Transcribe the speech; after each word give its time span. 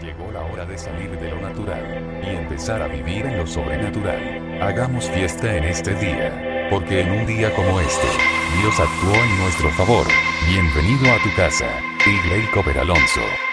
Llegó 0.00 0.30
la 0.30 0.44
hora 0.44 0.64
de 0.64 0.78
salir 0.78 1.10
de 1.18 1.30
lo 1.30 1.40
natural 1.40 2.22
y 2.22 2.36
empezar 2.36 2.80
a 2.80 2.86
vivir 2.86 3.26
en 3.26 3.36
lo 3.36 3.46
sobrenatural. 3.46 4.62
Hagamos 4.62 5.10
fiesta 5.10 5.56
en 5.56 5.64
este 5.64 5.92
día, 5.94 6.68
porque 6.70 7.00
en 7.00 7.10
un 7.10 7.26
día 7.26 7.52
como 7.54 7.80
este, 7.80 8.06
Dios 8.60 8.78
actuó 8.78 9.14
en 9.14 9.38
nuestro 9.38 9.70
favor. 9.70 10.06
Bienvenido 10.48 11.12
a 11.12 11.22
tu 11.22 11.34
casa, 11.34 11.66
Igleico 12.06 12.62
Peralonso. 12.62 13.20
Alonso. 13.20 13.47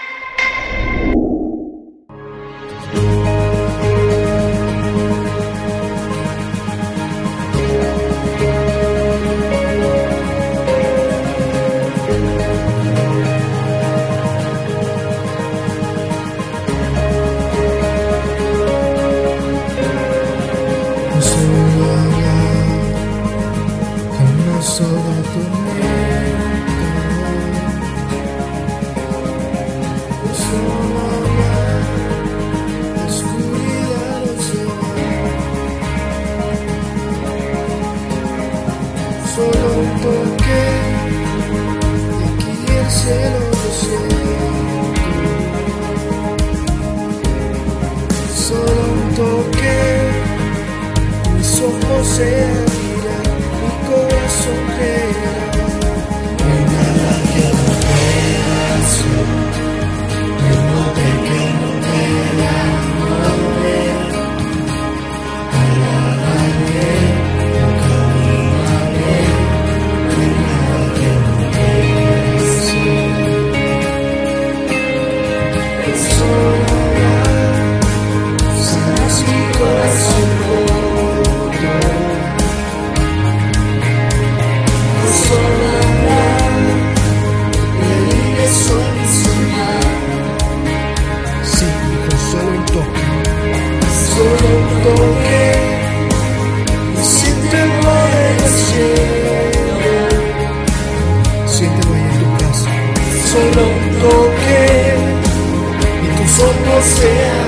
você. 106.76 107.06
é. 107.06 107.45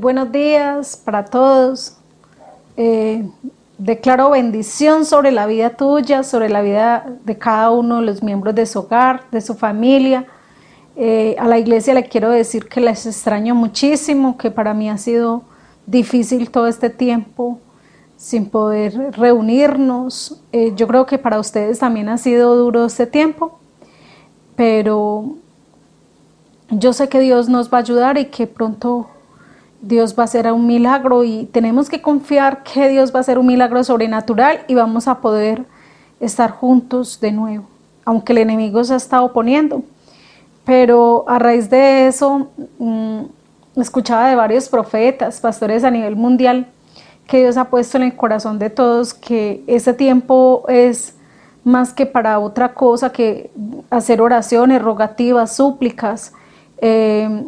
Buenos 0.00 0.30
días 0.30 0.96
para 0.96 1.24
todos. 1.24 1.96
Eh, 2.76 3.28
declaro 3.78 4.30
bendición 4.30 5.04
sobre 5.04 5.32
la 5.32 5.46
vida 5.46 5.70
tuya, 5.70 6.22
sobre 6.22 6.48
la 6.48 6.62
vida 6.62 7.06
de 7.24 7.36
cada 7.36 7.70
uno 7.70 8.00
de 8.00 8.06
los 8.06 8.22
miembros 8.22 8.54
de 8.54 8.66
su 8.66 8.80
hogar, 8.80 9.24
de 9.30 9.40
su 9.40 9.54
familia. 9.54 10.26
Eh, 10.96 11.36
a 11.38 11.46
la 11.46 11.58
iglesia 11.58 11.94
le 11.94 12.04
quiero 12.04 12.30
decir 12.30 12.68
que 12.68 12.80
les 12.80 13.06
extraño 13.06 13.54
muchísimo, 13.54 14.36
que 14.38 14.50
para 14.50 14.74
mí 14.74 14.88
ha 14.88 14.98
sido 14.98 15.42
difícil 15.86 16.50
todo 16.50 16.66
este 16.66 16.90
tiempo 16.90 17.58
sin 18.16 18.48
poder 18.50 19.12
reunirnos. 19.12 20.40
Eh, 20.52 20.72
yo 20.76 20.86
creo 20.86 21.06
que 21.06 21.18
para 21.18 21.38
ustedes 21.38 21.78
también 21.78 22.08
ha 22.08 22.18
sido 22.18 22.56
duro 22.56 22.84
este 22.84 23.06
tiempo, 23.06 23.58
pero 24.56 25.34
yo 26.70 26.92
sé 26.92 27.08
que 27.08 27.20
Dios 27.20 27.48
nos 27.48 27.72
va 27.72 27.78
a 27.78 27.80
ayudar 27.80 28.18
y 28.18 28.26
que 28.26 28.46
pronto 28.46 29.08
Dios 29.80 30.14
va 30.18 30.22
a 30.22 30.24
hacer 30.24 30.50
un 30.52 30.66
milagro 30.66 31.24
y 31.24 31.44
tenemos 31.52 31.88
que 31.88 32.02
confiar 32.02 32.62
que 32.64 32.88
Dios 32.88 33.12
va 33.12 33.18
a 33.18 33.20
hacer 33.20 33.38
un 33.38 33.46
milagro 33.46 33.84
sobrenatural 33.84 34.60
y 34.66 34.74
vamos 34.74 35.06
a 35.06 35.20
poder 35.20 35.64
estar 36.20 36.50
juntos 36.50 37.20
de 37.20 37.32
nuevo, 37.32 37.64
aunque 38.04 38.32
el 38.32 38.38
enemigo 38.38 38.82
se 38.82 38.94
ha 38.94 38.96
estado 38.96 39.24
oponiendo. 39.24 39.82
Pero 40.64 41.24
a 41.28 41.38
raíz 41.38 41.70
de 41.70 42.08
eso, 42.08 42.48
mmm, 42.78 43.22
escuchaba 43.76 44.28
de 44.28 44.34
varios 44.34 44.68
profetas, 44.68 45.40
pastores 45.40 45.84
a 45.84 45.90
nivel 45.90 46.16
mundial, 46.16 46.66
que 47.26 47.38
Dios 47.38 47.56
ha 47.56 47.66
puesto 47.66 47.98
en 47.98 48.04
el 48.04 48.16
corazón 48.16 48.58
de 48.58 48.70
todos 48.70 49.14
que 49.14 49.62
ese 49.66 49.92
tiempo 49.92 50.64
es 50.68 51.14
más 51.62 51.92
que 51.92 52.06
para 52.06 52.38
otra 52.38 52.72
cosa 52.74 53.12
que 53.12 53.50
hacer 53.90 54.20
oraciones, 54.20 54.82
rogativas, 54.82 55.54
súplicas, 55.54 56.32
eh, 56.78 57.44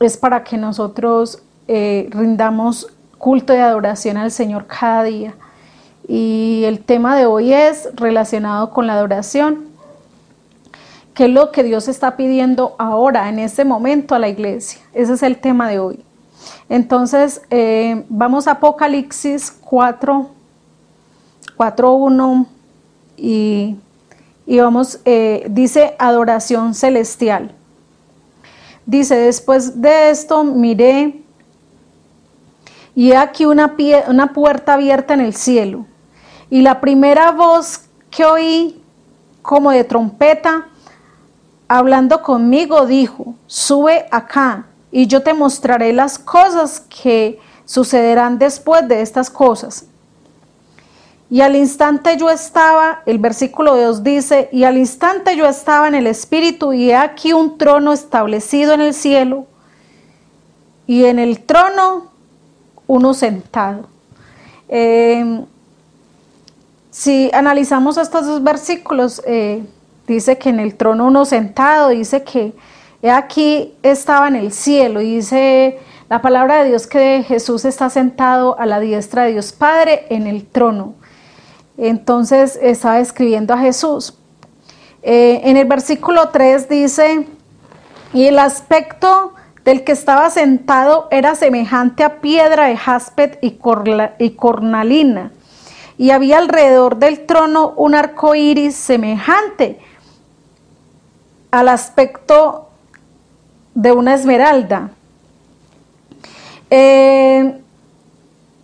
es 0.00 0.16
para 0.16 0.42
que 0.42 0.56
nosotros 0.56 1.42
eh, 1.74 2.06
rindamos 2.10 2.86
culto 3.16 3.54
de 3.54 3.62
adoración 3.62 4.18
al 4.18 4.30
Señor 4.30 4.66
cada 4.66 5.04
día. 5.04 5.34
Y 6.06 6.64
el 6.66 6.80
tema 6.84 7.16
de 7.16 7.24
hoy 7.24 7.54
es 7.54 7.88
relacionado 7.94 8.72
con 8.72 8.86
la 8.86 8.92
adoración. 8.92 9.68
¿Qué 11.14 11.24
es 11.24 11.30
lo 11.30 11.50
que 11.50 11.62
Dios 11.62 11.88
está 11.88 12.14
pidiendo 12.14 12.76
ahora, 12.78 13.30
en 13.30 13.38
este 13.38 13.64
momento, 13.64 14.14
a 14.14 14.18
la 14.18 14.28
iglesia? 14.28 14.82
Ese 14.92 15.14
es 15.14 15.22
el 15.22 15.38
tema 15.38 15.66
de 15.70 15.78
hoy. 15.78 16.04
Entonces, 16.68 17.40
eh, 17.48 18.04
vamos 18.10 18.48
a 18.48 18.52
Apocalipsis 18.52 19.50
4, 19.50 20.28
4, 21.56 21.92
1 21.94 22.46
y, 23.16 23.76
y 24.44 24.58
vamos, 24.58 25.00
eh, 25.06 25.46
dice 25.48 25.96
adoración 25.98 26.74
celestial. 26.74 27.54
Dice, 28.84 29.16
después 29.16 29.80
de 29.80 30.10
esto 30.10 30.44
miré 30.44 31.22
y 32.94 33.12
aquí 33.12 33.44
una, 33.44 33.74
una 34.08 34.32
puerta 34.32 34.74
abierta 34.74 35.14
en 35.14 35.20
el 35.20 35.34
cielo. 35.34 35.86
Y 36.50 36.60
la 36.60 36.80
primera 36.80 37.30
voz 37.30 37.82
que 38.10 38.24
oí 38.24 38.82
como 39.40 39.70
de 39.70 39.84
trompeta, 39.84 40.68
hablando 41.68 42.22
conmigo, 42.22 42.86
dijo, 42.86 43.34
sube 43.46 44.06
acá 44.10 44.66
y 44.90 45.06
yo 45.06 45.22
te 45.22 45.32
mostraré 45.32 45.92
las 45.92 46.18
cosas 46.18 46.80
que 46.80 47.40
sucederán 47.64 48.38
después 48.38 48.86
de 48.86 49.00
estas 49.00 49.30
cosas. 49.30 49.86
Y 51.30 51.40
al 51.40 51.56
instante 51.56 52.18
yo 52.18 52.28
estaba, 52.28 53.00
el 53.06 53.18
versículo 53.18 53.74
2 53.74 54.02
dice, 54.02 54.50
y 54.52 54.64
al 54.64 54.76
instante 54.76 55.34
yo 55.34 55.46
estaba 55.46 55.88
en 55.88 55.94
el 55.94 56.06
Espíritu 56.06 56.74
y 56.74 56.90
he 56.90 56.96
aquí 56.96 57.32
un 57.32 57.56
trono 57.56 57.94
establecido 57.94 58.74
en 58.74 58.82
el 58.82 58.92
cielo 58.92 59.46
y 60.86 61.06
en 61.06 61.18
el 61.18 61.40
trono 61.40 62.11
uno 62.86 63.14
sentado. 63.14 63.88
Eh, 64.68 65.44
si 66.90 67.30
analizamos 67.32 67.96
estos 67.96 68.26
dos 68.26 68.42
versículos, 68.42 69.22
eh, 69.26 69.64
dice 70.06 70.38
que 70.38 70.50
en 70.50 70.60
el 70.60 70.74
trono 70.76 71.06
uno 71.06 71.24
sentado, 71.24 71.88
dice 71.88 72.22
que 72.22 72.52
aquí 73.10 73.74
estaba 73.82 74.28
en 74.28 74.36
el 74.36 74.52
cielo, 74.52 75.00
dice 75.00 75.78
la 76.08 76.20
palabra 76.20 76.62
de 76.62 76.68
Dios 76.68 76.86
que 76.86 77.24
Jesús 77.26 77.64
está 77.64 77.88
sentado 77.88 78.58
a 78.58 78.66
la 78.66 78.80
diestra 78.80 79.24
de 79.24 79.32
Dios 79.32 79.52
Padre 79.52 80.04
en 80.10 80.26
el 80.26 80.44
trono. 80.46 80.94
Entonces 81.78 82.58
estaba 82.60 83.00
escribiendo 83.00 83.54
a 83.54 83.58
Jesús. 83.58 84.18
Eh, 85.02 85.40
en 85.44 85.56
el 85.56 85.66
versículo 85.66 86.28
3 86.28 86.68
dice, 86.68 87.26
y 88.12 88.26
el 88.26 88.38
aspecto 88.38 89.32
del 89.64 89.84
que 89.84 89.92
estaba 89.92 90.28
sentado 90.30 91.08
era 91.10 91.34
semejante 91.34 92.02
a 92.02 92.20
piedra 92.20 92.66
de 92.66 92.76
jaspet 92.76 93.38
y, 93.42 93.52
cornalina, 94.32 95.30
y 95.98 96.10
había 96.10 96.38
alrededor 96.38 96.96
del 96.96 97.26
trono 97.26 97.74
un 97.76 97.94
arco 97.94 98.34
iris 98.34 98.74
semejante 98.74 99.78
al 101.50 101.68
aspecto 101.68 102.70
de 103.74 103.92
una 103.92 104.14
esmeralda. 104.14 104.90
Eh, 106.70 107.60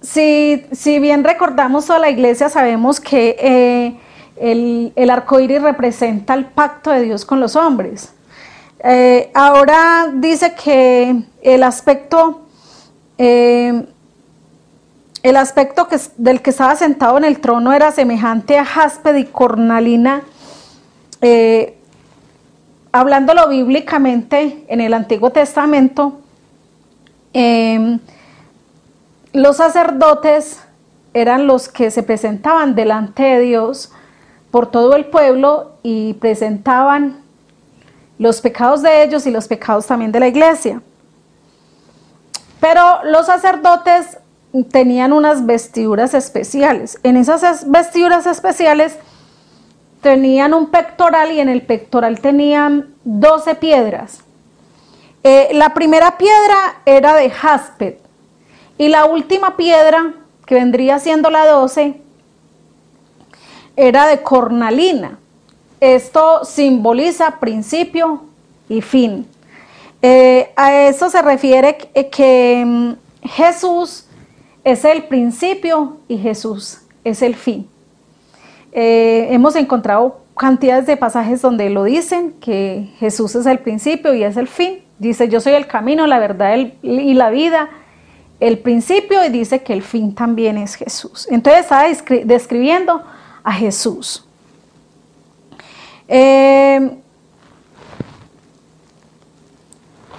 si, 0.00 0.98
bien 0.98 1.22
recordamos 1.22 1.86
toda 1.86 1.98
la 1.98 2.10
iglesia, 2.10 2.48
sabemos 2.48 2.98
que 2.98 3.36
eh, 3.38 3.98
el, 4.36 4.92
el 4.96 5.10
arco 5.10 5.38
iris 5.38 5.62
representa 5.62 6.34
el 6.34 6.46
pacto 6.46 6.90
de 6.90 7.02
Dios 7.02 7.24
con 7.24 7.40
los 7.40 7.54
hombres. 7.54 8.14
Eh, 8.84 9.30
ahora 9.34 10.08
dice 10.14 10.54
que 10.54 11.22
el 11.42 11.62
aspecto, 11.62 12.42
el 13.16 13.86
aspecto 15.36 15.88
del 16.16 16.40
que 16.40 16.50
estaba 16.50 16.76
sentado 16.76 17.18
en 17.18 17.24
el 17.24 17.40
trono 17.40 17.72
era 17.72 17.90
semejante 17.90 18.56
a 18.58 18.64
jaspe 18.64 19.18
y 19.18 19.24
cornalina, 19.24 20.22
hablándolo 22.92 23.48
bíblicamente 23.48 24.64
en 24.68 24.80
el 24.80 24.94
Antiguo 24.94 25.30
Testamento, 25.30 26.20
em, 27.32 27.98
los 29.32 29.56
sacerdotes 29.56 30.60
eran 31.14 31.46
los 31.46 31.68
que 31.68 31.90
se 31.90 32.02
presentaban 32.02 32.74
delante 32.74 33.22
de 33.22 33.40
Dios 33.40 33.92
por 34.50 34.70
todo 34.70 34.96
el 34.96 35.06
pueblo 35.06 35.72
y 35.82 36.14
presentaban 36.14 37.27
los 38.18 38.40
pecados 38.40 38.82
de 38.82 39.04
ellos 39.04 39.26
y 39.26 39.30
los 39.30 39.46
pecados 39.48 39.86
también 39.86 40.12
de 40.12 40.20
la 40.20 40.28
iglesia. 40.28 40.82
Pero 42.60 43.04
los 43.04 43.26
sacerdotes 43.26 44.18
tenían 44.70 45.12
unas 45.12 45.46
vestiduras 45.46 46.14
especiales. 46.14 46.98
En 47.02 47.16
esas 47.16 47.70
vestiduras 47.70 48.26
especiales 48.26 48.96
tenían 50.02 50.54
un 50.54 50.70
pectoral 50.70 51.32
y 51.32 51.40
en 51.40 51.48
el 51.48 51.62
pectoral 51.62 52.20
tenían 52.20 52.94
12 53.04 53.54
piedras. 53.56 54.20
Eh, 55.22 55.50
la 55.52 55.74
primera 55.74 56.16
piedra 56.16 56.80
era 56.86 57.14
de 57.14 57.30
jaspet 57.30 58.00
y 58.78 58.88
la 58.88 59.04
última 59.04 59.56
piedra, 59.56 60.14
que 60.46 60.54
vendría 60.54 60.98
siendo 61.00 61.30
la 61.30 61.46
12, 61.46 62.00
era 63.76 64.06
de 64.06 64.22
cornalina. 64.22 65.18
Esto 65.80 66.44
simboliza 66.44 67.38
principio 67.38 68.22
y 68.68 68.80
fin. 68.80 69.26
Eh, 70.02 70.50
a 70.56 70.88
eso 70.88 71.10
se 71.10 71.20
refiere 71.22 71.76
que, 71.76 72.08
que 72.08 72.64
mm, 72.64 72.92
Jesús 73.22 74.04
es 74.64 74.84
el 74.84 75.04
principio 75.04 75.98
y 76.08 76.18
Jesús 76.18 76.78
es 77.04 77.22
el 77.22 77.34
fin. 77.34 77.68
Eh, 78.72 79.28
hemos 79.30 79.56
encontrado 79.56 80.20
cantidades 80.36 80.86
de 80.86 80.96
pasajes 80.96 81.42
donde 81.42 81.70
lo 81.70 81.84
dicen, 81.84 82.34
que 82.40 82.90
Jesús 82.98 83.34
es 83.34 83.46
el 83.46 83.58
principio 83.58 84.14
y 84.14 84.22
es 84.22 84.36
el 84.36 84.46
fin. 84.46 84.84
Dice, 84.98 85.28
yo 85.28 85.40
soy 85.40 85.54
el 85.54 85.66
camino, 85.66 86.06
la 86.06 86.18
verdad 86.18 86.56
y 86.82 87.14
la 87.14 87.30
vida, 87.30 87.70
el 88.40 88.58
principio 88.58 89.24
y 89.24 89.30
dice 89.30 89.62
que 89.62 89.72
el 89.72 89.82
fin 89.82 90.14
también 90.14 90.58
es 90.58 90.74
Jesús. 90.74 91.26
Entonces 91.30 91.62
está 91.62 91.84
describiendo 92.24 93.02
a 93.42 93.52
Jesús. 93.52 94.27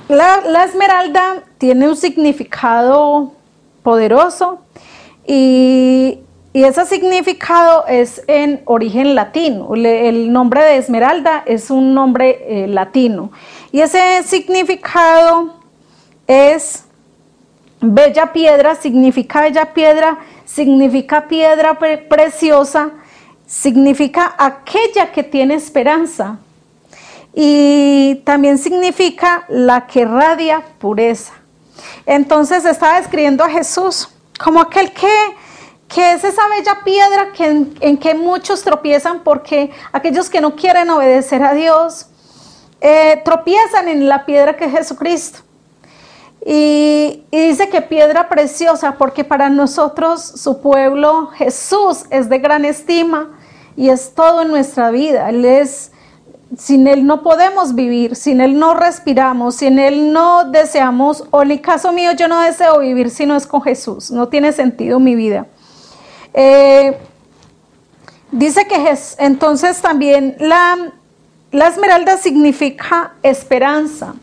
La, 0.07 0.41
la 0.41 0.63
esmeralda 0.63 1.43
tiene 1.57 1.87
un 1.87 1.95
significado 1.95 3.33
poderoso 3.83 4.59
y 5.25 6.19
y 6.51 6.63
ese 6.63 6.85
significado 6.85 7.85
es 7.87 8.23
en 8.27 8.63
origen 8.65 9.13
latino. 9.13 9.75
El 9.75 10.33
nombre 10.33 10.63
de 10.63 10.77
esmeralda 10.77 11.43
es 11.45 11.69
un 11.69 11.93
nombre 11.93 12.63
eh, 12.63 12.67
latino. 12.67 13.31
Y 13.71 13.81
ese 13.81 14.23
significado 14.23 15.53
es 16.25 16.85
bella 17.81 18.33
piedra, 18.33 18.73
significa 18.73 19.41
bella 19.41 19.73
piedra, 19.73 20.17
significa 20.43 21.27
piedra 21.27 21.77
preciosa, 21.77 22.91
significa 23.49 24.35
aquella 24.37 25.11
que 25.11 25.23
tiene 25.23 25.55
esperanza. 25.55 26.37
Y 27.33 28.21
también 28.23 28.57
significa 28.57 29.43
la 29.49 29.87
que 29.87 30.05
radia 30.05 30.63
pureza. 30.77 31.33
Entonces 32.05 32.63
estaba 32.65 32.97
describiendo 32.97 33.43
a 33.43 33.49
Jesús 33.49 34.09
como 34.43 34.61
aquel 34.61 34.91
que, 34.91 35.11
que 35.87 36.13
es 36.13 36.23
esa 36.23 36.47
bella 36.47 36.79
piedra 36.83 37.31
que 37.33 37.45
en, 37.81 37.97
que 37.97 38.13
muchos 38.13 38.61
tropiezan 38.63 39.23
porque 39.23 39.71
aquellos 39.91 40.29
que 40.29 40.41
no 40.41 40.55
quieren 40.55 40.89
obedecer 40.89 41.43
a 41.43 41.53
Dios 41.53 42.07
eh, 42.81 43.21
tropiezan 43.25 43.87
en 43.87 44.07
la 44.07 44.25
piedra 44.25 44.55
que 44.55 44.65
es 44.65 44.71
Jesucristo. 44.71 45.39
Y 46.45 47.23
dice 47.31 47.69
que 47.69 47.81
piedra 47.81 48.29
preciosa 48.29 48.95
porque 48.97 49.23
para 49.23 49.49
nosotros 49.49 50.21
su 50.23 50.61
pueblo 50.61 51.27
Jesús 51.27 52.05
es 52.11 52.29
de 52.29 52.39
gran 52.39 52.63
estima 52.63 53.38
y 53.79 53.89
es 53.89 54.13
todo 54.13 54.41
en 54.41 54.49
nuestra 54.49 54.91
vida. 54.91 55.29
Él 55.29 55.45
es, 55.45 55.93
sin 56.57 56.85
Él 56.85 57.05
no 57.05 57.23
podemos 57.23 57.75
vivir, 57.75 58.17
sin 58.17 58.41
Él 58.41 58.59
no 58.59 58.73
respiramos, 58.73 59.55
sin 59.55 59.79
Él 59.79 60.11
no 60.11 60.43
deseamos, 60.43 61.23
o 61.31 61.41
en 61.43 61.51
el 61.51 61.61
caso 61.61 61.93
mío 61.93 62.11
yo 62.11 62.27
no 62.27 62.41
deseo 62.41 62.79
vivir 62.79 63.09
si 63.09 63.25
no 63.25 63.37
es 63.37 63.47
con 63.47 63.61
Jesús, 63.61 64.11
no 64.11 64.27
tiene 64.27 64.51
sentido 64.51 64.99
mi 64.99 65.15
vida. 65.15 65.47
Eh, 66.33 66.97
dice 68.33 68.67
que 68.67 68.97
entonces 69.17 69.81
también 69.81 70.35
la, 70.39 70.91
la 71.53 71.69
esmeralda 71.69 72.17
significa 72.17 73.13
esperanza. 73.23 74.13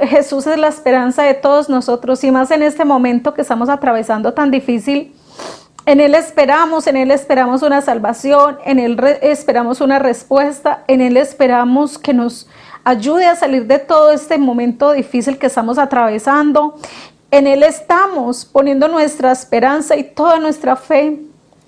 Jesús 0.00 0.46
es 0.46 0.58
la 0.58 0.68
esperanza 0.68 1.24
de 1.24 1.34
todos 1.34 1.68
nosotros 1.68 2.24
y 2.24 2.30
más 2.30 2.50
en 2.50 2.62
este 2.62 2.86
momento 2.86 3.34
que 3.34 3.42
estamos 3.42 3.68
atravesando 3.68 4.32
tan 4.32 4.50
difícil. 4.50 5.14
En 5.84 5.98
Él 5.98 6.14
esperamos, 6.14 6.86
en 6.86 6.96
Él 6.96 7.10
esperamos 7.10 7.62
una 7.62 7.80
salvación, 7.80 8.58
en 8.64 8.78
Él 8.78 8.96
esperamos 9.20 9.80
una 9.80 9.98
respuesta, 9.98 10.84
en 10.86 11.00
Él 11.00 11.16
esperamos 11.16 11.98
que 11.98 12.14
nos 12.14 12.48
ayude 12.84 13.26
a 13.26 13.34
salir 13.34 13.66
de 13.66 13.80
todo 13.80 14.12
este 14.12 14.38
momento 14.38 14.92
difícil 14.92 15.38
que 15.38 15.46
estamos 15.46 15.78
atravesando. 15.78 16.76
En 17.32 17.48
Él 17.48 17.64
estamos 17.64 18.44
poniendo 18.44 18.86
nuestra 18.86 19.32
esperanza 19.32 19.96
y 19.96 20.04
toda 20.04 20.38
nuestra 20.38 20.76
fe 20.76 21.18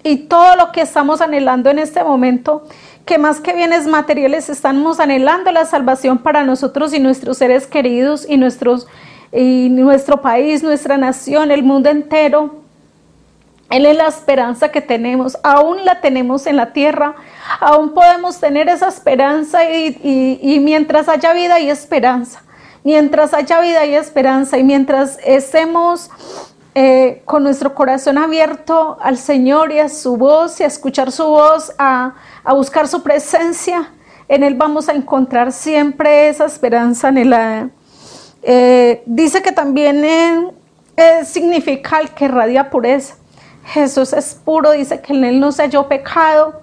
y 0.04 0.16
todo 0.16 0.54
lo 0.54 0.70
que 0.70 0.82
estamos 0.82 1.20
anhelando 1.20 1.70
en 1.70 1.80
este 1.80 2.04
momento, 2.04 2.68
que 3.06 3.18
más 3.18 3.40
que 3.40 3.52
bienes 3.52 3.86
materiales 3.86 4.48
estamos 4.48 5.00
anhelando 5.00 5.50
la 5.50 5.64
salvación 5.64 6.18
para 6.18 6.44
nosotros 6.44 6.94
y 6.94 7.00
nuestros 7.00 7.38
seres 7.38 7.66
queridos 7.66 8.26
y, 8.28 8.36
nuestros, 8.36 8.86
y 9.32 9.70
nuestro 9.70 10.20
país, 10.20 10.62
nuestra 10.62 10.98
nación, 10.98 11.50
el 11.50 11.64
mundo 11.64 11.88
entero. 11.88 12.63
Él 13.74 13.86
es 13.86 13.96
la 13.96 14.06
esperanza 14.06 14.68
que 14.68 14.80
tenemos, 14.80 15.36
aún 15.42 15.84
la 15.84 16.00
tenemos 16.00 16.46
en 16.46 16.54
la 16.54 16.72
tierra, 16.72 17.16
aún 17.58 17.92
podemos 17.92 18.38
tener 18.38 18.68
esa 18.68 18.86
esperanza 18.86 19.68
y, 19.68 20.60
mientras 20.62 21.08
haya 21.08 21.32
vida 21.32 21.58
y 21.58 21.68
esperanza, 21.68 22.44
mientras 22.84 23.34
haya 23.34 23.60
vida 23.60 23.84
y 23.84 23.96
esperanza 23.96 24.58
y 24.58 24.62
mientras 24.62 25.18
estemos 25.24 26.08
eh, 26.76 27.22
con 27.24 27.42
nuestro 27.42 27.74
corazón 27.74 28.16
abierto 28.16 28.96
al 29.00 29.18
Señor 29.18 29.72
y 29.72 29.80
a 29.80 29.88
su 29.88 30.16
voz 30.16 30.60
y 30.60 30.62
a 30.62 30.68
escuchar 30.68 31.10
su 31.10 31.24
voz, 31.24 31.72
a, 31.76 32.14
buscar 32.50 32.86
su 32.86 33.02
presencia, 33.02 33.90
en 34.28 34.44
Él 34.44 34.54
vamos 34.54 34.88
a 34.88 34.92
encontrar 34.92 35.50
siempre 35.50 36.28
esa 36.28 36.44
esperanza 36.44 37.08
anhelada. 37.08 37.70
Eh, 38.40 39.02
dice 39.04 39.42
que 39.42 39.50
también 39.50 40.04
eh, 40.04 40.48
eh, 40.96 41.24
significa 41.24 41.98
el 41.98 42.10
que 42.10 42.28
radia 42.28 42.70
pureza. 42.70 43.16
Jesús 43.64 44.12
es 44.12 44.34
puro, 44.34 44.72
dice 44.72 45.00
que 45.00 45.12
en 45.12 45.24
él 45.24 45.40
no 45.40 45.52
se 45.52 45.62
halló 45.62 45.88
pecado. 45.88 46.62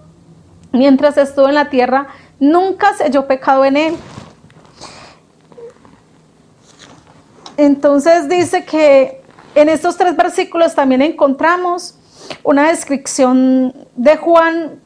Mientras 0.72 1.18
estuvo 1.18 1.50
en 1.50 1.56
la 1.56 1.70
tierra, 1.70 2.08
nunca 2.40 2.94
se 2.96 3.04
halló 3.04 3.28
pecado 3.28 3.66
en 3.66 3.78
él. 3.78 3.98
Entonces 7.58 8.30
dice 8.30 8.66
que 8.66 9.22
en 9.56 9.70
estos 9.70 9.98
tres 9.98 10.16
versículos 10.16 10.74
también 10.74 11.02
encontramos 11.02 11.96
una 12.44 12.70
descripción 12.70 13.74
de 13.96 14.16
Juan 14.18 14.80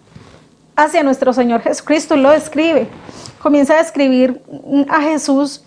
hacia 0.75 1.04
nuestro 1.04 1.34
Señor 1.34 1.62
Jesucristo. 1.62 2.15
Él 2.15 2.23
lo 2.23 2.32
describe. 2.32 2.88
Comienza 3.41 3.75
a 3.75 3.78
describir 3.78 4.41
a 4.89 5.01
Jesús 5.01 5.63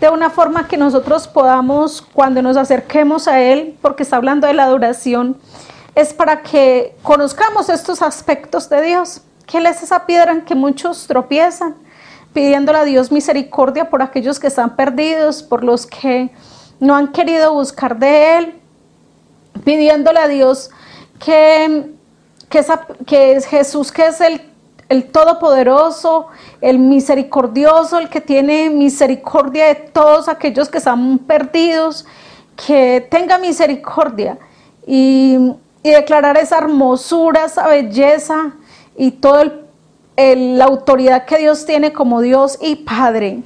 de 0.00 0.08
una 0.08 0.30
forma 0.30 0.66
que 0.66 0.76
nosotros 0.76 1.28
podamos, 1.28 2.02
cuando 2.02 2.42
nos 2.42 2.56
acerquemos 2.56 3.28
a 3.28 3.40
Él, 3.40 3.76
porque 3.80 4.02
está 4.02 4.16
hablando 4.16 4.48
de 4.48 4.52
la 4.52 4.64
adoración, 4.64 5.36
es 5.94 6.12
para 6.14 6.42
que 6.42 6.94
conozcamos 7.02 7.68
estos 7.68 8.02
aspectos 8.02 8.68
de 8.68 8.82
Dios, 8.82 9.20
que 9.46 9.58
Él 9.58 9.66
es 9.66 9.82
esa 9.82 10.06
piedra 10.06 10.32
en 10.32 10.42
que 10.42 10.54
muchos 10.54 11.06
tropiezan, 11.06 11.74
pidiéndole 12.32 12.78
a 12.78 12.84
Dios 12.84 13.12
misericordia 13.12 13.90
por 13.90 14.02
aquellos 14.02 14.40
que 14.40 14.46
están 14.46 14.74
perdidos, 14.76 15.42
por 15.42 15.62
los 15.62 15.86
que 15.86 16.30
no 16.80 16.96
han 16.96 17.12
querido 17.12 17.52
buscar 17.52 17.98
de 17.98 18.38
Él, 18.38 18.60
pidiéndole 19.64 20.18
a 20.18 20.28
Dios 20.28 20.70
que, 21.22 21.92
que, 22.48 22.58
esa- 22.58 22.86
que 23.06 23.32
es 23.36 23.44
Jesús, 23.46 23.92
que 23.92 24.06
es 24.06 24.20
el, 24.22 24.40
el 24.88 25.04
Todopoderoso, 25.10 26.28
el 26.62 26.78
misericordioso, 26.78 27.98
el 27.98 28.08
que 28.08 28.20
tiene 28.22 28.70
misericordia 28.70 29.66
de 29.66 29.74
todos 29.74 30.28
aquellos 30.28 30.70
que 30.70 30.78
están 30.78 31.18
perdidos, 31.18 32.06
que 32.66 33.06
tenga 33.10 33.36
misericordia. 33.38 34.38
Y, 34.86 35.52
y 35.82 35.90
declarar 35.90 36.36
esa 36.36 36.58
hermosura, 36.58 37.44
esa 37.44 37.66
belleza 37.66 38.52
y 38.96 39.12
toda 39.12 39.52
la 40.16 40.64
autoridad 40.64 41.24
que 41.24 41.38
Dios 41.38 41.66
tiene 41.66 41.92
como 41.92 42.20
Dios 42.20 42.58
y 42.60 42.76
Padre. 42.76 43.42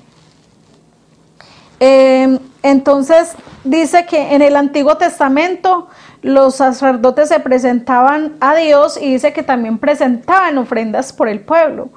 Eh, 1.80 2.38
entonces 2.62 3.34
dice 3.64 4.06
que 4.06 4.34
en 4.34 4.42
el 4.42 4.56
Antiguo 4.56 4.96
Testamento 4.96 5.88
los 6.22 6.56
sacerdotes 6.56 7.28
se 7.28 7.40
presentaban 7.40 8.36
a 8.40 8.54
Dios 8.54 8.98
y 9.00 9.12
dice 9.12 9.32
que 9.32 9.42
también 9.42 9.78
presentaban 9.78 10.58
ofrendas 10.58 11.12
por 11.12 11.28
el 11.28 11.40
pueblo. 11.40 11.90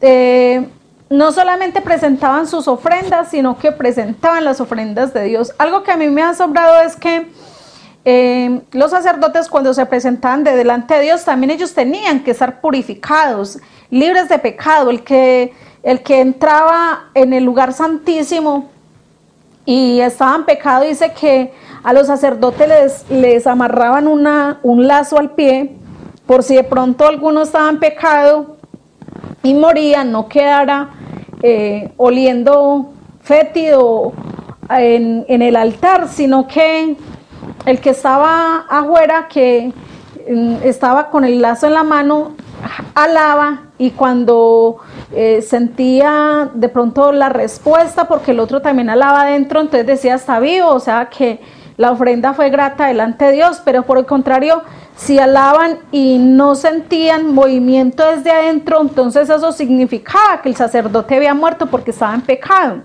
Eh, 0.00 0.68
no 1.10 1.32
solamente 1.32 1.80
presentaban 1.80 2.46
sus 2.46 2.68
ofrendas, 2.68 3.30
sino 3.30 3.56
que 3.58 3.72
presentaban 3.72 4.44
las 4.44 4.60
ofrendas 4.60 5.14
de 5.14 5.24
Dios. 5.24 5.54
Algo 5.58 5.82
que 5.82 5.92
a 5.92 5.96
mí 5.96 6.08
me 6.08 6.22
ha 6.22 6.30
asombrado 6.30 6.82
es 6.82 6.96
que 6.96 7.28
eh, 8.10 8.62
los 8.72 8.90
sacerdotes 8.90 9.50
cuando 9.50 9.74
se 9.74 9.84
presentaban 9.84 10.42
de 10.42 10.56
delante 10.56 10.94
de 10.94 11.02
Dios, 11.02 11.26
también 11.26 11.50
ellos 11.50 11.74
tenían 11.74 12.24
que 12.24 12.30
estar 12.30 12.62
purificados, 12.62 13.58
libres 13.90 14.30
de 14.30 14.38
pecado. 14.38 14.88
El 14.88 15.04
que, 15.04 15.52
el 15.82 16.02
que 16.02 16.22
entraba 16.22 17.10
en 17.12 17.34
el 17.34 17.44
lugar 17.44 17.74
santísimo 17.74 18.70
y 19.66 20.00
estaba 20.00 20.36
en 20.36 20.46
pecado, 20.46 20.84
dice 20.86 21.12
que 21.12 21.52
a 21.82 21.92
los 21.92 22.06
sacerdotes 22.06 23.04
les, 23.10 23.46
amarraban 23.46 24.06
una, 24.08 24.58
un 24.62 24.86
lazo 24.86 25.18
al 25.18 25.32
pie 25.32 25.76
por 26.24 26.42
si 26.42 26.56
de 26.56 26.64
pronto 26.64 27.06
alguno 27.06 27.42
estaba 27.42 27.68
en 27.68 27.78
pecado 27.78 28.56
y 29.42 29.52
moría, 29.52 30.02
no 30.04 30.30
quedara 30.30 30.94
eh, 31.42 31.92
oliendo 31.98 32.90
fétido 33.20 34.14
en 34.70 35.42
el 35.42 35.56
altar, 35.56 36.08
sino 36.08 36.48
que 36.48 36.96
el 37.68 37.80
que 37.80 37.90
estaba 37.90 38.64
afuera, 38.68 39.28
que 39.28 39.72
mm, 40.28 40.56
estaba 40.62 41.10
con 41.10 41.24
el 41.24 41.42
lazo 41.42 41.66
en 41.66 41.74
la 41.74 41.84
mano, 41.84 42.32
alaba 42.94 43.62
y 43.78 43.90
cuando 43.90 44.78
eh, 45.12 45.42
sentía 45.42 46.50
de 46.54 46.68
pronto 46.68 47.12
la 47.12 47.28
respuesta, 47.28 48.08
porque 48.08 48.30
el 48.30 48.40
otro 48.40 48.60
también 48.62 48.90
alaba 48.90 49.22
adentro, 49.22 49.60
entonces 49.60 49.86
decía 49.86 50.14
está 50.14 50.40
vivo, 50.40 50.70
o 50.70 50.80
sea 50.80 51.08
que 51.10 51.40
la 51.76 51.92
ofrenda 51.92 52.34
fue 52.34 52.50
grata 52.50 52.86
delante 52.86 53.26
de 53.26 53.32
Dios, 53.32 53.60
pero 53.64 53.84
por 53.84 53.98
el 53.98 54.06
contrario, 54.06 54.62
si 54.96 55.18
alaban 55.18 55.78
y 55.92 56.18
no 56.18 56.56
sentían 56.56 57.32
movimiento 57.32 58.04
desde 58.04 58.32
adentro, 58.32 58.80
entonces 58.80 59.30
eso 59.30 59.52
significaba 59.52 60.42
que 60.42 60.48
el 60.48 60.56
sacerdote 60.56 61.14
había 61.14 61.34
muerto 61.34 61.66
porque 61.66 61.92
estaba 61.92 62.14
en 62.14 62.22
pecado. 62.22 62.78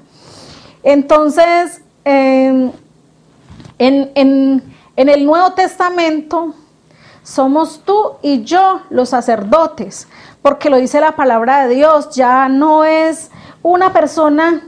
Entonces, 0.84 1.82
eh, 2.06 2.70
en, 3.80 4.12
en, 4.14 4.73
en 4.96 5.10
el 5.10 5.26
Nuevo 5.26 5.54
Testamento 5.54 6.54
somos 7.24 7.82
tú 7.86 8.14
y 8.22 8.44
yo 8.44 8.82
los 8.90 9.10
sacerdotes, 9.10 10.08
porque 10.42 10.70
lo 10.70 10.78
dice 10.78 11.00
la 11.00 11.16
palabra 11.16 11.66
de 11.66 11.76
Dios, 11.76 12.10
ya 12.12 12.50
no 12.50 12.84
es 12.84 13.32
una 13.62 13.94
persona 13.94 14.62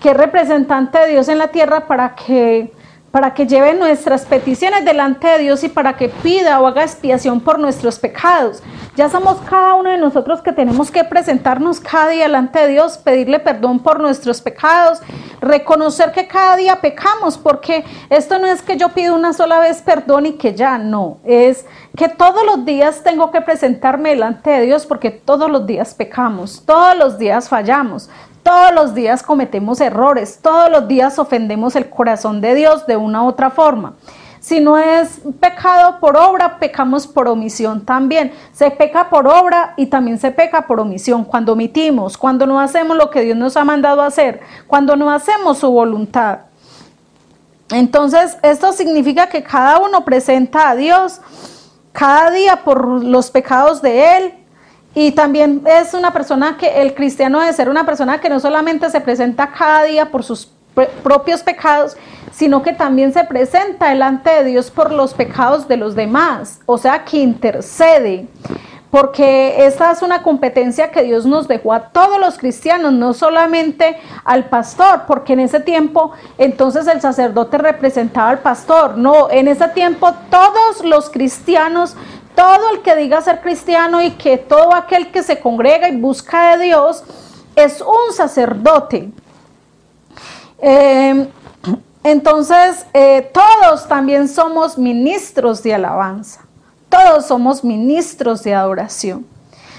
que 0.00 0.10
es 0.10 0.16
representante 0.16 0.98
de 0.98 1.08
Dios 1.08 1.28
en 1.28 1.38
la 1.38 1.48
tierra 1.48 1.86
para 1.86 2.14
que 2.14 2.72
para 3.14 3.32
que 3.32 3.46
lleve 3.46 3.74
nuestras 3.74 4.24
peticiones 4.24 4.84
delante 4.84 5.28
de 5.28 5.38
Dios 5.38 5.62
y 5.62 5.68
para 5.68 5.96
que 5.96 6.08
pida 6.08 6.60
o 6.60 6.66
haga 6.66 6.82
expiación 6.82 7.40
por 7.40 7.60
nuestros 7.60 8.00
pecados. 8.00 8.60
Ya 8.96 9.08
somos 9.08 9.36
cada 9.48 9.76
uno 9.76 9.90
de 9.90 9.98
nosotros 9.98 10.42
que 10.42 10.50
tenemos 10.50 10.90
que 10.90 11.04
presentarnos 11.04 11.78
cada 11.78 12.08
día 12.08 12.24
delante 12.24 12.58
de 12.58 12.66
Dios, 12.70 12.98
pedirle 12.98 13.38
perdón 13.38 13.78
por 13.78 14.00
nuestros 14.00 14.40
pecados, 14.40 14.98
reconocer 15.40 16.10
que 16.10 16.26
cada 16.26 16.56
día 16.56 16.80
pecamos, 16.80 17.38
porque 17.38 17.84
esto 18.10 18.40
no 18.40 18.48
es 18.48 18.62
que 18.62 18.76
yo 18.76 18.88
pido 18.88 19.14
una 19.14 19.32
sola 19.32 19.60
vez 19.60 19.80
perdón 19.80 20.26
y 20.26 20.32
que 20.32 20.52
ya 20.52 20.76
no, 20.78 21.18
es 21.22 21.66
que 21.96 22.08
todos 22.08 22.44
los 22.44 22.64
días 22.64 23.04
tengo 23.04 23.30
que 23.30 23.40
presentarme 23.42 24.10
delante 24.10 24.50
de 24.50 24.62
Dios 24.62 24.86
porque 24.86 25.12
todos 25.12 25.48
los 25.48 25.68
días 25.68 25.94
pecamos, 25.94 26.64
todos 26.66 26.96
los 26.96 27.16
días 27.16 27.48
fallamos, 27.48 28.10
Todos 28.44 28.74
los 28.74 28.94
días 28.94 29.22
cometemos 29.22 29.80
errores, 29.80 30.38
todos 30.42 30.70
los 30.70 30.86
días 30.86 31.18
ofendemos 31.18 31.74
el 31.76 31.88
corazón 31.88 32.42
de 32.42 32.54
Dios 32.54 32.86
de 32.86 32.98
una 32.98 33.24
u 33.24 33.28
otra 33.28 33.50
forma. 33.50 33.94
Si 34.38 34.60
no 34.60 34.76
es 34.76 35.22
pecado 35.40 35.98
por 35.98 36.18
obra, 36.18 36.58
pecamos 36.58 37.06
por 37.06 37.26
omisión 37.26 37.86
también. 37.86 38.34
Se 38.52 38.70
peca 38.70 39.08
por 39.08 39.26
obra 39.26 39.72
y 39.78 39.86
también 39.86 40.18
se 40.18 40.30
peca 40.30 40.66
por 40.66 40.78
omisión. 40.78 41.24
Cuando 41.24 41.54
omitimos, 41.54 42.18
cuando 42.18 42.46
no 42.46 42.60
hacemos 42.60 42.98
lo 42.98 43.08
que 43.08 43.22
Dios 43.22 43.38
nos 43.38 43.56
ha 43.56 43.64
mandado 43.64 44.02
hacer, 44.02 44.40
cuando 44.66 44.94
no 44.94 45.10
hacemos 45.10 45.56
su 45.56 45.70
voluntad. 45.70 46.40
Entonces, 47.70 48.36
esto 48.42 48.74
significa 48.74 49.30
que 49.30 49.42
cada 49.42 49.78
uno 49.78 50.04
presenta 50.04 50.68
a 50.68 50.76
Dios 50.76 51.22
cada 51.92 52.30
día 52.30 52.62
por 52.62 52.86
los 53.02 53.30
pecados 53.30 53.80
de 53.80 54.18
Él. 54.18 54.34
Y 54.94 55.12
también 55.12 55.62
es 55.66 55.92
una 55.92 56.12
persona 56.12 56.56
que 56.56 56.82
el 56.82 56.94
cristiano 56.94 57.40
debe 57.40 57.52
ser 57.52 57.68
una 57.68 57.84
persona 57.84 58.20
que 58.20 58.28
no 58.28 58.38
solamente 58.38 58.88
se 58.90 59.00
presenta 59.00 59.50
cada 59.50 59.84
día 59.84 60.10
por 60.10 60.22
sus 60.22 60.48
propios 61.02 61.42
pecados, 61.42 61.96
sino 62.32 62.62
que 62.62 62.72
también 62.72 63.12
se 63.12 63.24
presenta 63.24 63.90
delante 63.90 64.30
de 64.30 64.44
Dios 64.44 64.70
por 64.70 64.92
los 64.92 65.14
pecados 65.14 65.68
de 65.68 65.76
los 65.76 65.94
demás, 65.94 66.60
o 66.66 66.78
sea, 66.78 67.04
que 67.04 67.18
intercede. 67.18 68.26
Porque 68.90 69.66
esta 69.66 69.90
es 69.90 70.02
una 70.02 70.22
competencia 70.22 70.92
que 70.92 71.02
Dios 71.02 71.26
nos 71.26 71.48
dejó 71.48 71.72
a 71.72 71.88
todos 71.88 72.20
los 72.20 72.38
cristianos, 72.38 72.92
no 72.92 73.12
solamente 73.12 73.96
al 74.24 74.44
pastor, 74.44 75.02
porque 75.08 75.32
en 75.32 75.40
ese 75.40 75.58
tiempo 75.58 76.12
entonces 76.38 76.86
el 76.86 77.00
sacerdote 77.00 77.58
representaba 77.58 78.30
al 78.30 78.38
pastor, 78.38 78.96
no, 78.96 79.28
en 79.30 79.48
ese 79.48 79.66
tiempo 79.68 80.12
todos 80.30 80.84
los 80.84 81.10
cristianos, 81.10 81.96
todo 82.34 82.70
el 82.72 82.82
que 82.82 82.96
diga 82.96 83.22
ser 83.22 83.40
cristiano 83.40 84.02
y 84.02 84.12
que 84.12 84.36
todo 84.38 84.74
aquel 84.74 85.10
que 85.10 85.22
se 85.22 85.38
congrega 85.38 85.88
y 85.88 85.96
busca 85.96 86.56
de 86.56 86.64
Dios 86.64 87.04
es 87.54 87.80
un 87.80 88.12
sacerdote. 88.12 89.10
Eh, 90.58 91.28
entonces, 92.02 92.86
eh, 92.92 93.30
todos 93.32 93.88
también 93.88 94.28
somos 94.28 94.76
ministros 94.76 95.62
de 95.62 95.74
alabanza. 95.74 96.40
Todos 96.88 97.26
somos 97.26 97.64
ministros 97.64 98.42
de 98.42 98.54
adoración. 98.54 99.26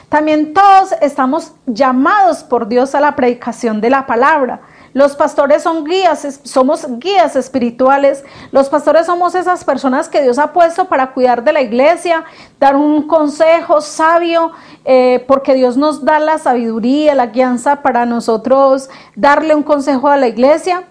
También 0.10 0.54
todos 0.54 0.94
estamos 1.02 1.54
llamados 1.66 2.44
por 2.44 2.68
Dios 2.68 2.96
a 2.96 3.00
la 3.00 3.16
predicación 3.16 3.82
de 3.82 3.90
la 3.90 4.06
palabra. 4.06 4.62
Los 4.96 5.14
pastores 5.14 5.62
son 5.62 5.84
guías, 5.84 6.40
somos 6.44 6.88
guías 7.00 7.36
espirituales. 7.36 8.24
Los 8.54 8.70
pastores 8.70 9.08
somos 9.08 9.36
esas 9.36 9.66
personas 9.66 10.08
que 10.08 10.22
Dios 10.22 10.40
ha 10.40 10.54
puesto 10.54 10.86
para 10.86 11.12
cuidar 11.12 11.44
de 11.44 11.52
la 11.52 11.62
iglesia, 11.62 12.24
dar 12.62 12.78
un 12.78 13.06
consejo 13.06 13.82
sabio, 13.82 14.54
eh, 14.86 15.22
porque 15.28 15.54
Dios 15.54 15.76
nos 15.76 16.06
da 16.06 16.20
la 16.20 16.38
sabiduría, 16.38 17.14
la 17.14 17.26
guianza 17.26 17.82
para 17.82 18.06
nosotros 18.06 18.90
darle 19.18 19.54
un 19.54 19.64
consejo 19.64 20.08
a 20.08 20.16
la 20.16 20.30
iglesia. 20.30 20.86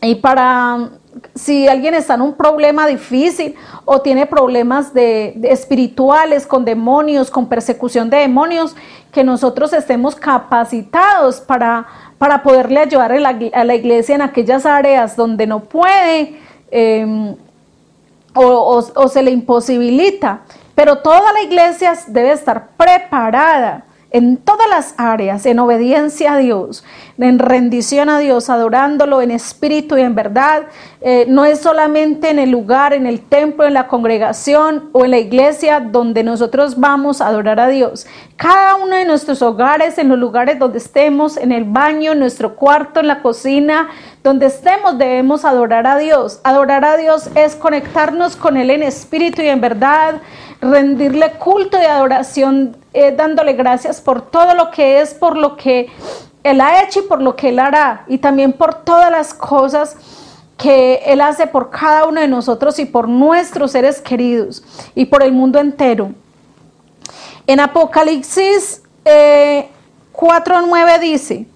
Y 0.00 0.14
para 0.14 0.88
si 1.34 1.68
alguien 1.68 1.94
está 1.94 2.14
en 2.14 2.22
un 2.22 2.34
problema 2.34 2.86
difícil 2.86 3.56
o 3.84 4.00
tiene 4.00 4.26
problemas 4.26 4.92
de, 4.92 5.38
espirituales 5.44 6.46
con 6.46 6.64
demonios, 6.64 7.30
con 7.30 7.46
persecución 7.46 8.10
de 8.10 8.18
demonios, 8.18 8.74
que 9.12 9.24
nosotros 9.24 9.72
estemos 9.72 10.14
capacitados 10.14 11.40
para, 11.40 11.86
para 12.18 12.42
poderle 12.42 12.80
ayudar 12.80 13.12
a 13.12 13.64
la, 13.64 13.74
iglesia 13.74 14.14
en 14.14 14.22
aquellas 14.22 14.64
áreas 14.66 15.16
donde 15.16 15.46
no 15.46 15.60
puede 15.60 16.38
em, 16.70 17.34
o 18.34 19.08
se 19.08 19.22
le 19.22 19.30
imposibilita. 19.30 20.40
Pero 20.74 20.98
toda 20.98 21.32
la 21.32 21.42
iglesia 21.42 21.94
debe 22.06 22.32
estar 22.32 22.68
preparada 22.76 23.84
en 24.16 24.38
todas 24.38 24.66
las 24.70 24.94
áreas, 24.96 25.44
en 25.44 25.58
obediencia 25.58 26.32
a 26.32 26.38
Dios, 26.38 26.84
en 27.18 27.38
rendición 27.38 28.08
a 28.08 28.18
Dios, 28.18 28.48
adorándolo 28.48 29.20
en 29.20 29.30
espíritu 29.30 29.98
y 29.98 30.00
en 30.00 30.14
verdad. 30.14 30.62
Eh, 31.02 31.26
no 31.28 31.44
es 31.44 31.60
solamente 31.60 32.30
en 32.30 32.38
el 32.38 32.50
lugar, 32.50 32.94
en 32.94 33.04
el 33.06 33.20
templo, 33.20 33.66
en 33.66 33.74
la 33.74 33.88
congregación 33.88 34.88
o 34.92 35.04
en 35.04 35.10
la 35.10 35.18
iglesia 35.18 35.80
donde 35.80 36.24
nosotros 36.24 36.80
vamos 36.80 37.20
a 37.20 37.26
adorar 37.26 37.60
a 37.60 37.68
Dios. 37.68 38.06
Cada 38.36 38.76
uno 38.76 38.96
de 38.96 39.04
nuestros 39.04 39.42
hogares, 39.42 39.98
en 39.98 40.08
los 40.08 40.18
lugares 40.18 40.58
donde 40.58 40.78
estemos, 40.78 41.36
en 41.36 41.52
el 41.52 41.64
baño, 41.64 42.12
en 42.12 42.18
nuestro 42.18 42.56
cuarto, 42.56 43.00
en 43.00 43.08
la 43.08 43.20
cocina, 43.20 43.88
donde 44.22 44.46
estemos, 44.46 44.96
debemos 44.96 45.44
adorar 45.44 45.86
a 45.86 45.98
Dios. 45.98 46.40
Adorar 46.42 46.86
a 46.86 46.96
Dios 46.96 47.28
es 47.34 47.54
conectarnos 47.54 48.34
con 48.34 48.56
Él 48.56 48.70
en 48.70 48.82
espíritu 48.82 49.42
y 49.42 49.48
en 49.48 49.60
verdad 49.60 50.22
rendirle 50.60 51.32
culto 51.32 51.78
y 51.80 51.84
adoración, 51.84 52.76
eh, 52.98 53.12
dándole 53.14 53.52
gracias 53.52 54.00
por 54.00 54.22
todo 54.22 54.54
lo 54.54 54.70
que 54.70 55.02
es, 55.02 55.12
por 55.12 55.36
lo 55.36 55.54
que 55.54 55.88
Él 56.42 56.62
ha 56.62 56.82
hecho 56.82 57.00
y 57.00 57.02
por 57.02 57.20
lo 57.20 57.36
que 57.36 57.50
Él 57.50 57.58
hará, 57.58 58.06
y 58.08 58.16
también 58.16 58.54
por 58.54 58.84
todas 58.84 59.10
las 59.10 59.34
cosas 59.34 59.96
que 60.56 61.02
Él 61.04 61.20
hace 61.20 61.46
por 61.46 61.68
cada 61.68 62.06
uno 62.06 62.22
de 62.22 62.26
nosotros 62.28 62.78
y 62.78 62.86
por 62.86 63.06
nuestros 63.06 63.72
seres 63.72 64.00
queridos 64.00 64.64
y 64.94 65.04
por 65.04 65.22
el 65.22 65.32
mundo 65.32 65.58
entero. 65.58 66.12
En 67.46 67.60
Apocalipsis 67.60 68.80
eh, 69.04 69.68
4.9 70.14 70.98
dice, 70.98 71.46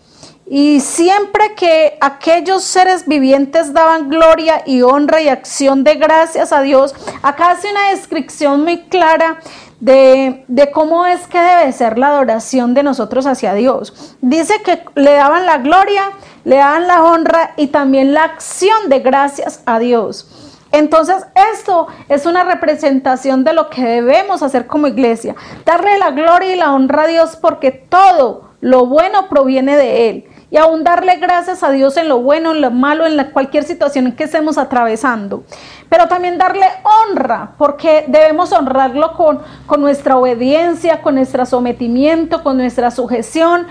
y 0.47 0.81
siempre 0.81 1.55
que 1.55 1.97
aquellos 2.03 2.65
seres 2.65 3.07
vivientes 3.07 3.73
daban 3.73 4.11
gloria 4.11 4.63
y 4.67 4.83
honra 4.83 5.23
y 5.23 5.29
acción 5.29 5.85
de 5.85 5.95
gracias 5.95 6.53
a 6.53 6.61
Dios, 6.61 6.95
acá 7.23 7.53
hace 7.53 7.71
una 7.71 7.93
descripción 7.93 8.63
muy 8.63 8.83
clara 8.89 9.41
de, 9.81 10.71
cómo 10.73 11.07
es 11.07 11.27
que 11.27 11.41
debe 11.41 11.73
ser 11.73 11.99
la 11.99 12.09
adoración 12.09 12.75
de 12.75 12.83
nosotros 12.83 13.27
hacia 13.27 13.55
Dios. 13.55 14.17
Dice 14.21 14.63
que 14.63 14.85
le 14.95 15.13
daban 15.13 15.47
la 15.47 15.59
gloria, 15.59 16.11
le 16.45 16.57
daban 16.57 16.87
la 16.87 17.03
honra 17.03 17.53
y 17.57 17.69
también 17.69 18.15
la 18.15 18.25
acción 18.25 18.89
de 18.89 19.01
gracias 19.01 19.63
a 19.67 19.79
Dios. 19.79 20.57
Entonces, 20.73 21.27
esto 21.55 21.89
es 22.09 22.27
una 22.27 22.45
representación 22.45 23.43
de 23.43 23.55
lo 23.55 23.71
que 23.71 23.83
debemos 23.83 24.43
hacer 24.43 24.69
como 24.69 24.87
iglesia, 24.87 25.35
darle 25.65 25.99
la 25.99 26.13
gloria 26.13 26.55
y 26.55 26.59
la 26.59 26.73
honra 26.73 27.05
a 27.05 27.07
Dios 27.09 27.37
porque 27.37 27.73
todo 27.73 28.51
lo 28.61 28.87
bueno 28.87 29.29
proviene 29.29 29.77
de 29.77 30.11
Él 30.11 30.25
y 30.51 30.57
aún 30.57 30.85
darle 30.85 31.17
gracias 31.17 31.63
a 31.63 31.71
Dios 31.71 31.97
en 31.97 32.09
lo 32.09 32.21
bueno, 32.21 32.53
en 32.53 32.61
lo 32.61 32.71
malo, 32.71 33.07
en 33.07 33.17
la, 33.17 33.31
cualquier 33.31 33.65
situación 33.65 34.13
que 34.13 34.25
estemos 34.25 34.59
atravesando. 34.59 35.45
Pero 35.91 36.09
también 36.09 36.39
darle 36.39 36.67
honra, 36.83 37.53
porque 37.59 38.07
debemos 38.09 38.53
honrarlo 38.53 39.13
con, 39.13 39.41
con 39.67 39.83
nuestra 39.83 40.17
obediencia, 40.17 41.03
con 41.03 41.17
nuestro 41.17 41.45
sometimiento, 41.45 42.43
con 42.43 42.57
nuestra 42.57 42.91
sujeción, 42.91 43.67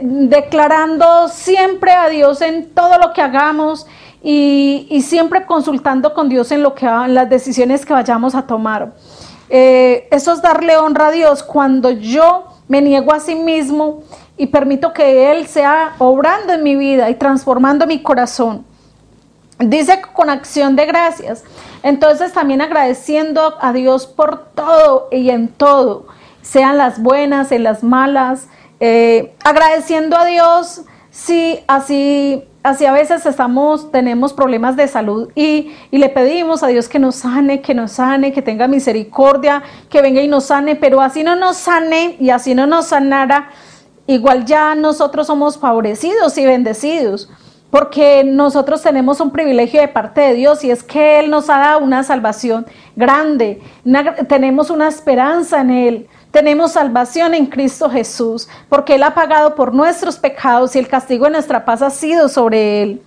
declarando 0.00 1.28
siempre 1.28 1.92
a 1.92 2.08
Dios 2.08 2.40
en 2.40 2.70
todo 2.72 2.98
lo 2.98 3.12
que 3.12 3.20
hagamos 3.20 3.86
y, 4.24 5.02
siempre 5.06 5.44
consultando 5.44 6.14
con 6.14 6.28
Dios 6.30 6.50
en, 6.50 6.62
lo 6.62 6.74
que, 6.74 6.86
en 6.86 7.14
las 7.14 7.28
decisiones 7.28 7.84
que 7.84 7.92
vayamos 7.92 8.34
a 8.34 8.46
tomar. 8.46 8.94
Eh, 9.50 10.08
eso 10.10 10.32
es 10.32 10.40
darle 10.40 10.78
honra 10.78 11.08
a 11.08 11.10
Dios 11.10 11.42
cuando 11.42 11.90
yo 11.90 12.46
me 12.66 12.80
niego 12.80 13.12
a 13.12 13.20
sí 13.20 13.34
mismo 13.34 14.02
y 14.38 14.46
permito 14.46 14.94
que 14.94 15.30
Él 15.30 15.46
sea 15.46 15.94
obrando 15.98 16.54
en 16.54 16.62
mi 16.62 16.74
vida 16.74 17.10
y 17.10 17.16
transformando 17.16 17.86
mi 17.86 18.02
corazón. 18.02 18.64
Dice 19.58 20.02
con 20.12 20.30
acción 20.30 20.76
de 20.76 20.86
gracias. 20.86 21.44
Entonces 21.82 22.32
también 22.32 22.60
agradeciendo 22.60 23.54
a 23.60 23.72
Dios 23.72 24.06
por 24.06 24.46
todo 24.54 25.08
y 25.12 25.30
en 25.30 25.48
todo, 25.48 26.06
sean 26.42 26.76
las 26.76 27.00
buenas, 27.00 27.52
en 27.52 27.62
las 27.62 27.84
malas, 27.84 28.48
eh, 28.80 29.34
agradeciendo 29.44 30.16
a 30.16 30.24
Dios 30.24 30.82
si 31.10 31.60
así, 31.68 32.42
así 32.64 32.86
a 32.86 32.92
veces 32.92 33.24
estamos, 33.24 33.92
tenemos 33.92 34.32
problemas 34.32 34.76
de 34.76 34.88
salud 34.88 35.30
y, 35.36 35.72
y 35.92 35.98
le 35.98 36.08
pedimos 36.08 36.64
a 36.64 36.66
Dios 36.66 36.88
que 36.88 36.98
nos 36.98 37.14
sane, 37.14 37.60
que 37.60 37.74
nos 37.74 37.92
sane, 37.92 38.32
que 38.32 38.42
tenga 38.42 38.66
misericordia, 38.66 39.62
que 39.88 40.02
venga 40.02 40.20
y 40.20 40.26
nos 40.26 40.46
sane, 40.46 40.74
pero 40.74 41.00
así 41.00 41.22
no 41.22 41.36
nos 41.36 41.56
sane 41.56 42.16
y 42.18 42.30
así 42.30 42.54
no 42.56 42.66
nos 42.66 42.86
sanara 42.86 43.50
igual 44.06 44.44
ya 44.44 44.74
nosotros 44.74 45.26
somos 45.26 45.58
favorecidos 45.58 46.36
y 46.38 46.44
bendecidos, 46.46 47.30
porque 47.74 48.22
nosotros 48.22 48.82
tenemos 48.82 49.18
un 49.18 49.32
privilegio 49.32 49.80
de 49.80 49.88
parte 49.88 50.20
de 50.20 50.34
Dios 50.34 50.62
y 50.62 50.70
es 50.70 50.84
que 50.84 51.18
Él 51.18 51.28
nos 51.28 51.50
ha 51.50 51.58
dado 51.58 51.80
una 51.80 52.04
salvación 52.04 52.64
grande, 52.94 53.60
tenemos 54.28 54.70
una 54.70 54.86
esperanza 54.86 55.60
en 55.60 55.70
Él. 55.70 56.08
Tenemos 56.30 56.70
salvación 56.70 57.34
en 57.34 57.46
Cristo 57.46 57.90
Jesús, 57.90 58.48
porque 58.68 58.94
Él 58.94 59.02
ha 59.02 59.12
pagado 59.12 59.56
por 59.56 59.74
nuestros 59.74 60.20
pecados 60.20 60.76
y 60.76 60.78
el 60.78 60.86
castigo 60.86 61.24
de 61.24 61.32
nuestra 61.32 61.64
paz 61.64 61.82
ha 61.82 61.90
sido 61.90 62.28
sobre 62.28 62.82
Él. 62.84 63.02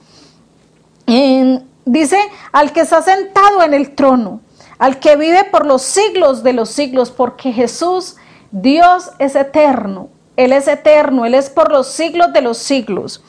dice, 1.86 2.20
al 2.52 2.74
que 2.74 2.82
está 2.82 3.02
sentado 3.02 3.64
en 3.64 3.74
el 3.74 3.96
trono, 3.96 4.42
al 4.80 5.00
que 5.00 5.16
vive 5.16 5.46
por 5.46 5.66
los 5.66 5.82
siglos 5.82 6.44
de 6.44 6.52
los 6.52 6.68
siglos, 6.68 7.10
porque 7.10 7.54
Jesús, 7.54 8.18
Dios 8.52 9.12
es 9.18 9.38
eterno, 9.38 10.10
él 10.38 10.54
es 10.54 10.68
eterno, 10.68 11.26
Él 11.26 11.34
es 11.34 11.50
por 11.50 11.72
los 11.72 11.88
siglos 11.88 12.32
de 12.32 12.42
los 12.42 12.60
siglos. 12.60 13.24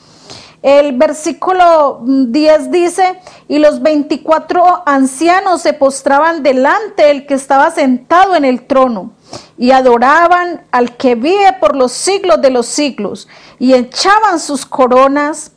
El 0.61 0.97
versículo 0.97 2.01
10 2.03 2.71
dice, 2.71 3.19
y 3.47 3.59
los 3.59 3.81
24 3.81 4.83
ancianos 4.85 5.61
se 5.61 5.71
postraban 5.73 6.43
delante 6.43 7.03
del 7.03 7.25
que 7.25 7.33
estaba 7.33 7.71
sentado 7.71 8.35
en 8.35 8.43
el 8.43 8.67
trono 8.67 9.13
y 9.57 9.71
adoraban 9.71 10.65
al 10.71 10.97
que 10.97 11.15
vive 11.15 11.53
por 11.61 11.75
los 11.75 11.93
siglos 11.93 12.41
de 12.41 12.49
los 12.49 12.65
siglos 12.65 13.27
y 13.57 13.73
echaban 13.73 14.39
sus 14.39 14.65
coronas 14.65 15.53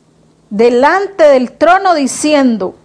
delante 0.51 1.24
del 1.24 1.53
trono 1.53 1.95
diciendo, 1.95 2.76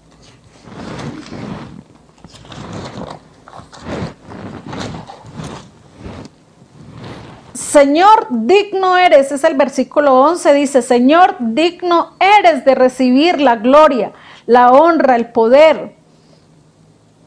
Señor, 7.58 8.28
digno 8.30 8.98
eres, 8.98 9.32
es 9.32 9.44
el 9.44 9.56
versículo 9.56 10.14
11, 10.22 10.54
dice, 10.54 10.84
Señor, 10.84 11.38
digno 11.40 12.12
eres 12.20 12.64
de 12.66 12.76
recibir 12.76 13.42
la 13.42 13.56
gloria, 13.56 14.12
la 14.46 14.72
honra, 14.72 15.16
el 15.16 15.32
poder, 15.32 15.96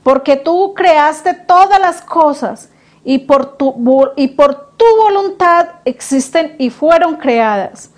porque 0.04 0.36
tú 0.36 0.72
creaste 0.74 1.34
todas 1.34 1.80
las 1.80 2.00
cosas 2.00 2.70
y 3.02 3.18
por 3.18 3.56
tu, 3.56 4.12
y 4.14 4.28
por 4.28 4.70
tu 4.76 4.84
voluntad 5.02 5.66
existen 5.84 6.54
y 6.58 6.70
fueron 6.70 7.16
creadas. 7.16 7.90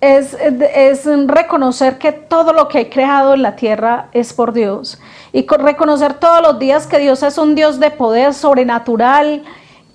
Es, 0.00 0.34
es, 0.34 1.06
reconocer 1.26 1.98
que 1.98 2.12
todo 2.12 2.52
lo 2.52 2.68
que 2.68 2.78
hay 2.78 2.90
creado 2.90 3.34
en 3.34 3.42
la 3.42 3.56
tierra 3.56 4.10
es 4.12 4.32
por 4.32 4.52
Dios 4.52 5.00
y 5.32 5.44
reconocer 5.44 6.14
todos 6.14 6.40
los 6.40 6.58
días 6.60 6.86
que 6.86 6.98
Dios 6.98 7.22
es 7.24 7.36
un 7.36 7.56
Dios 7.56 7.80
de 7.80 7.90
poder 7.90 8.32
sobrenatural, 8.32 9.42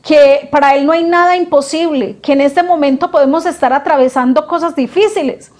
que 0.03 0.47
para 0.51 0.75
Él 0.75 0.85
no 0.85 0.91
hay 0.91 1.03
nada 1.03 1.35
imposible, 1.35 2.17
que 2.21 2.33
en 2.33 2.41
este 2.41 2.63
momento 2.63 3.11
podemos 3.11 3.45
estar 3.45 3.73
atravesando 3.73 4.47
cosas 4.47 4.75
difíciles, 4.75 5.51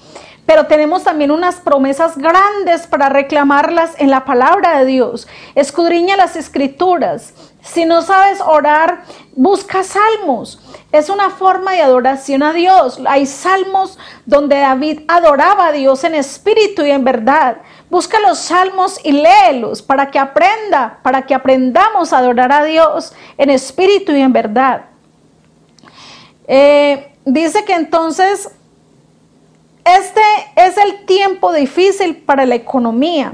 pero 0.46 0.66
tenemos 0.66 1.04
también 1.04 1.32
unas 1.32 1.58
promesas 1.58 2.18
grandes 2.18 2.88
para 2.88 3.10
reclamarlas 3.10 3.92
en 4.00 4.10
la 4.10 4.26
palabra 4.26 4.80
de 4.80 4.86
Dios. 4.86 5.28
Escudriña 5.54 6.18
las 6.18 6.36
escrituras. 6.36 7.34
Si 7.62 7.86
no 7.86 8.02
sabes 8.02 8.40
orar, 8.42 9.04
busca 9.36 9.84
salmos. 9.84 10.60
Es 10.92 11.10
una 11.10 11.30
forma 11.30 11.74
de 11.74 11.82
adoración 11.82 12.42
a 12.42 12.54
Dios. 12.54 13.00
Hay 13.06 13.26
salmos 13.26 14.00
donde 14.26 14.58
David 14.58 15.02
adoraba 15.08 15.68
a 15.68 15.72
Dios 15.72 16.04
en 16.04 16.16
espíritu 16.16 16.84
y 16.84 16.92
en 16.92 17.04
verdad. 17.04 17.58
Busca 17.90 18.20
los 18.20 18.40
salmos 18.40 19.00
y 19.04 19.12
léelos 19.12 19.82
para 19.82 20.10
que 20.10 20.20
aprenda, 20.20 21.00
para 21.04 21.26
que 21.26 21.36
aprendamos 21.36 22.14
a 22.14 22.20
adorar 22.20 22.52
a 22.52 22.64
Dios 22.64 23.14
en 23.38 23.50
espíritu 23.50 24.14
y 24.14 24.22
en 24.22 24.34
verdad. 24.34 24.86
Eh, 26.48 27.14
dice 27.26 27.64
que 27.66 27.74
entonces 27.74 28.50
este 29.86 30.22
es 30.56 30.78
el 30.78 31.06
tiempo 31.06 31.52
difícil 31.52 32.18
para 32.18 32.46
la 32.46 32.56
economía. 32.56 33.34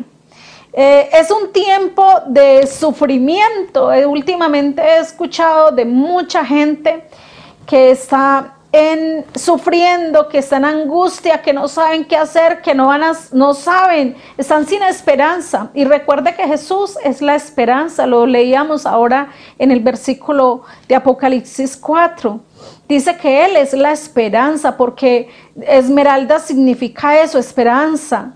Eh, 0.78 1.10
es 1.14 1.32
un 1.32 1.54
tiempo 1.54 2.06
de 2.28 2.68
sufrimiento. 2.68 3.94
Eh, 3.94 4.06
últimamente 4.06 4.82
he 4.82 5.00
escuchado 5.00 5.72
de 5.72 5.86
mucha 5.86 6.44
gente 6.44 7.06
que 7.66 7.92
está 7.92 8.56
en, 8.74 9.24
sufriendo, 9.36 10.28
que 10.28 10.40
están 10.40 10.66
en 10.66 10.82
angustia, 10.82 11.42
que 11.42 11.54
no 11.54 11.70
saben 11.70 12.04
qué 12.04 12.18
hacer, 12.18 12.62
que 12.62 12.76
no, 12.76 12.88
van 12.88 13.04
a, 13.04 13.14
no 13.32 13.54
saben, 13.54 14.18
están 14.38 14.68
sin 14.68 14.84
esperanza. 14.84 15.70
Y 15.74 15.86
recuerde 15.86 16.36
que 16.36 16.46
Jesús 16.46 16.98
es 17.06 17.22
la 17.22 17.36
esperanza, 17.36 18.06
lo 18.06 18.26
leíamos 18.26 18.86
ahora 18.86 19.30
en 19.58 19.72
el 19.72 19.80
versículo 19.80 20.64
de 20.90 20.96
Apocalipsis 20.96 21.78
4. 21.78 22.38
Dice 22.90 23.16
que 23.16 23.46
Él 23.46 23.56
es 23.56 23.72
la 23.72 23.94
esperanza, 23.94 24.76
porque 24.76 25.30
esmeralda 25.62 26.40
significa 26.40 27.22
eso, 27.22 27.40
esperanza. 27.40 28.34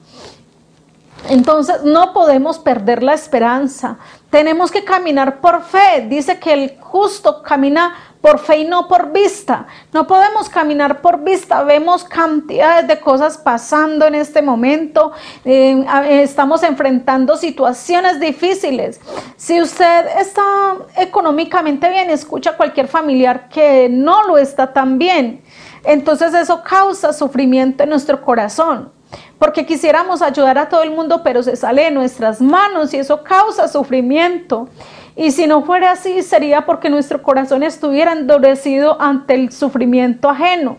Entonces 1.28 1.84
no 1.84 2.14
podemos 2.14 2.60
perder 2.60 3.04
la 3.04 3.14
esperanza. 3.14 3.98
Tenemos 4.30 4.72
que 4.72 4.84
caminar 4.84 5.42
por 5.42 5.64
fe. 5.64 6.06
Dice 6.08 6.40
que 6.40 6.54
el 6.54 6.78
justo 6.80 7.44
camina 7.44 7.94
por 8.22 8.40
fe 8.40 8.60
y 8.60 8.66
no 8.66 8.88
por 8.88 9.12
vista. 9.12 9.68
No 9.94 10.08
podemos 10.08 10.50
caminar 10.50 11.02
por 11.02 11.24
vista. 11.24 11.64
Vemos 11.64 12.04
cantidades 12.04 12.88
de 12.88 13.00
cosas 13.00 13.38
pasando 13.38 14.06
en 14.06 14.16
este 14.16 14.42
momento. 14.42 15.12
Eh, 15.46 15.86
estamos 16.22 16.64
enfrentando 16.64 17.38
situaciones 17.38 18.20
difíciles. 18.20 19.00
Si 19.36 19.62
usted 19.62 20.06
está 20.20 20.76
económicamente 20.98 21.90
bien, 21.90 22.10
escucha 22.10 22.52
a 22.52 22.58
cualquier 22.58 22.88
familiar 22.88 23.50
que 23.50 23.88
no 23.90 24.24
lo 24.24 24.38
está 24.38 24.74
tan 24.74 24.98
bien. 24.98 25.42
Entonces 25.84 26.34
eso 26.34 26.62
causa 26.64 27.14
sufrimiento 27.14 27.84
en 27.84 27.90
nuestro 27.90 28.22
corazón. 28.22 28.99
Porque 29.38 29.66
quisiéramos 29.66 30.22
ayudar 30.22 30.58
a 30.58 30.70
todo 30.70 30.84
el 30.84 30.92
mundo, 30.92 31.22
pero 31.24 31.44
se 31.44 31.56
sale 31.56 31.86
de 31.86 31.92
nuestras 31.92 32.42
manos 32.42 32.94
y 32.94 32.98
eso 32.98 33.24
causa 33.24 33.68
sufrimiento. 33.68 34.68
Y 35.16 35.32
si 35.32 35.48
no 35.48 35.64
fuera 35.64 35.92
así, 35.92 36.22
sería 36.24 36.66
porque 36.66 36.90
nuestro 36.90 37.22
corazón 37.22 37.64
estuviera 37.64 38.14
endurecido 38.14 39.02
ante 39.02 39.34
el 39.34 39.52
sufrimiento 39.52 40.30
ajeno. 40.30 40.78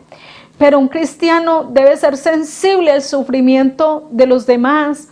Pero 0.58 0.78
un 0.78 0.88
cristiano 0.88 1.64
debe 1.64 1.96
ser 1.96 2.16
sensible 2.16 2.90
al 2.90 3.02
sufrimiento 3.02 4.08
de 4.10 4.26
los 4.26 4.46
demás. 4.46 5.08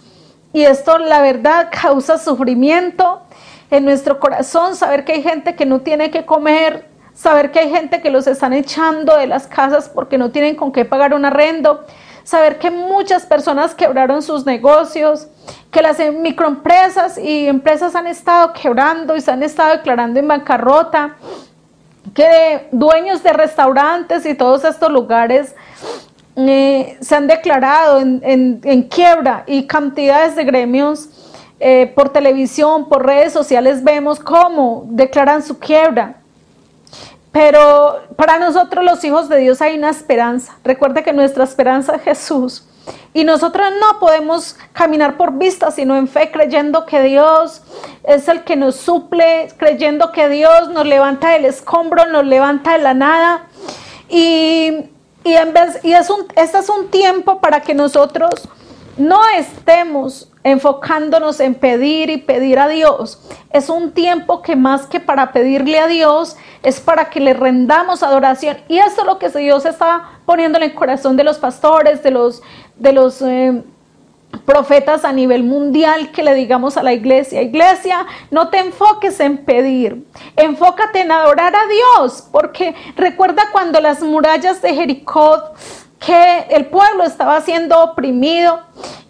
Y 0.52 0.62
esto, 0.62 0.98
la 0.98 1.20
verdad, 1.20 1.68
causa 1.70 2.18
sufrimiento 2.18 3.22
en 3.70 3.84
nuestro 3.84 4.18
corazón, 4.18 4.76
saber 4.76 5.04
que 5.04 5.12
hay 5.12 5.22
gente 5.22 5.54
que 5.54 5.66
no 5.66 5.80
tiene 5.80 6.10
que 6.10 6.24
comer, 6.24 6.86
saber 7.14 7.50
que 7.50 7.58
hay 7.58 7.70
gente 7.70 8.00
que 8.00 8.10
los 8.10 8.26
están 8.26 8.52
echando 8.52 9.16
de 9.16 9.26
las 9.26 9.46
casas 9.46 9.88
porque 9.88 10.16
no 10.18 10.30
tienen 10.30 10.54
con 10.54 10.72
qué 10.72 10.84
pagar 10.84 11.14
un 11.14 11.24
arrendo, 11.24 11.84
saber 12.28 12.58
que 12.58 12.70
muchas 12.70 13.24
personas 13.24 13.74
quebraron 13.74 14.20
sus 14.20 14.44
negocios, 14.44 15.28
que 15.70 15.80
las 15.80 15.98
microempresas 16.12 17.16
y 17.16 17.48
empresas 17.48 17.94
han 17.94 18.06
estado 18.06 18.52
quebrando 18.52 19.16
y 19.16 19.22
se 19.22 19.30
han 19.30 19.42
estado 19.42 19.78
declarando 19.78 20.20
en 20.20 20.28
bancarrota, 20.28 21.16
que 22.12 22.68
dueños 22.70 23.22
de 23.22 23.32
restaurantes 23.32 24.26
y 24.26 24.34
todos 24.34 24.62
estos 24.64 24.92
lugares 24.92 25.54
eh, 26.36 26.98
se 27.00 27.16
han 27.16 27.28
declarado 27.28 27.98
en, 27.98 28.88
quiebra 28.90 29.44
y 29.46 29.66
cantidades 29.66 30.36
de 30.36 30.44
gremios 30.44 31.08
eh, 31.58 31.90
por 31.96 32.10
televisión, 32.10 32.90
por 32.90 33.06
redes 33.06 33.32
sociales 33.32 33.82
vemos 33.82 34.20
cómo 34.20 34.84
declaran 34.90 35.42
su 35.42 35.58
quiebra. 35.58 36.16
Pero 37.38 38.00
para 38.16 38.40
nosotros 38.40 38.84
los 38.84 39.04
hijos 39.04 39.28
de 39.28 39.38
Dios 39.38 39.62
hay 39.62 39.78
una 39.78 39.90
esperanza. 39.90 40.58
Recuerde 40.64 41.04
que 41.04 41.12
nuestra 41.12 41.44
esperanza 41.44 41.94
es 41.94 42.02
Jesús. 42.02 42.64
Y 43.14 43.22
nosotros 43.22 43.68
no 43.80 44.00
podemos 44.00 44.56
caminar 44.72 45.16
por 45.16 45.38
vista, 45.38 45.70
sino 45.70 45.96
en 45.96 46.08
fe, 46.08 46.32
creyendo 46.32 46.84
que 46.84 47.00
Dios 47.00 47.62
es 48.02 48.26
el 48.26 48.42
que 48.42 48.56
nos 48.56 48.74
suple, 48.74 49.52
creyendo 49.56 50.10
que 50.10 50.28
Dios 50.28 50.70
nos 50.70 50.84
levanta 50.84 51.30
del 51.30 51.44
escombro, 51.44 52.06
nos 52.06 52.26
levanta 52.26 52.72
de 52.72 52.78
la 52.78 52.94
nada. 52.94 53.44
Y, 54.08 54.90
en 55.22 55.52
vez, 55.52 55.78
y 55.84 55.92
es 55.92 56.10
un, 56.10 56.26
este 56.34 56.58
es 56.58 56.68
un 56.68 56.88
tiempo 56.88 57.40
para 57.40 57.60
que 57.60 57.72
nosotros 57.72 58.48
no 58.96 59.20
estemos 59.36 60.32
enfocándonos 60.50 61.40
en 61.40 61.54
pedir 61.54 62.10
y 62.10 62.16
pedir 62.18 62.58
a 62.58 62.68
Dios. 62.68 63.20
Es 63.50 63.68
un 63.68 63.92
tiempo 63.92 64.42
que 64.42 64.56
más 64.56 64.86
que 64.86 65.00
para 65.00 65.32
pedirle 65.32 65.78
a 65.78 65.86
Dios, 65.86 66.36
es 66.62 66.80
para 66.80 67.10
que 67.10 67.20
le 67.20 67.34
rendamos 67.34 68.02
adoración. 68.02 68.56
Y 68.68 68.78
esto 68.78 69.02
es 69.02 69.06
lo 69.06 69.18
que 69.18 69.28
Dios 69.30 69.64
está 69.66 70.20
poniendo 70.24 70.58
en 70.58 70.64
el 70.64 70.74
corazón 70.74 71.16
de 71.16 71.24
los 71.24 71.38
pastores, 71.38 72.02
de 72.02 72.10
los, 72.10 72.42
de 72.76 72.92
los 72.92 73.20
eh, 73.22 73.62
profetas 74.44 75.04
a 75.04 75.12
nivel 75.12 75.42
mundial, 75.42 76.10
que 76.12 76.22
le 76.22 76.34
digamos 76.34 76.76
a 76.76 76.82
la 76.82 76.92
iglesia, 76.92 77.42
iglesia, 77.42 78.06
no 78.30 78.48
te 78.48 78.58
enfoques 78.58 79.20
en 79.20 79.38
pedir, 79.38 80.06
enfócate 80.36 81.00
en 81.00 81.12
adorar 81.12 81.54
a 81.54 81.66
Dios, 81.66 82.26
porque 82.30 82.74
recuerda 82.96 83.44
cuando 83.52 83.80
las 83.80 84.02
murallas 84.02 84.60
de 84.62 84.74
Jericó 84.74 85.42
que 85.98 86.46
el 86.50 86.66
pueblo 86.66 87.04
estaba 87.04 87.40
siendo 87.40 87.82
oprimido 87.82 88.60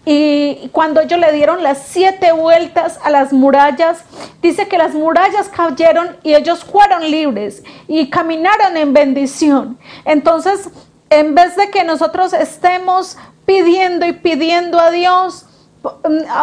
y 0.05 0.71
cuando 0.73 1.01
ellos 1.01 1.19
le 1.21 1.33
dieron 1.33 1.63
las 1.63 1.83
siete 1.87 2.33
vueltas 2.33 2.99
a 3.05 3.11
las 3.11 3.33
murallas, 3.33 4.05
dice 4.41 4.67
que 4.67 4.79
las 4.79 4.95
murallas 4.95 5.51
cayeron 5.51 6.17
y 6.23 6.35
ellos 6.35 6.65
fueron 6.65 7.11
libres 7.11 7.63
y 7.87 8.09
caminaron 8.09 8.77
en 8.79 8.95
bendición. 8.95 9.79
Entonces, 10.07 10.71
en 11.11 11.35
vez 11.35 11.57
de 11.57 11.71
que 11.71 11.85
nosotros 11.85 12.33
estemos 12.33 13.19
pidiendo 13.45 14.07
y 14.07 14.15
pidiendo 14.15 14.81
a 14.81 14.91
Dios, 14.91 15.45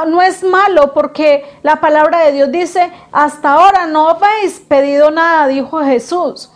no 0.08 0.22
es 0.22 0.44
malo 0.44 0.94
porque 0.94 1.46
la 1.64 1.82
palabra 1.82 2.20
de 2.20 2.32
Dios 2.34 2.52
dice, 2.52 2.92
hasta 3.12 3.54
ahora 3.54 3.88
no 3.88 4.10
habéis 4.10 4.60
pedido 4.60 5.12
nada, 5.12 5.48
dijo 5.48 5.84
Jesús. 5.84 6.52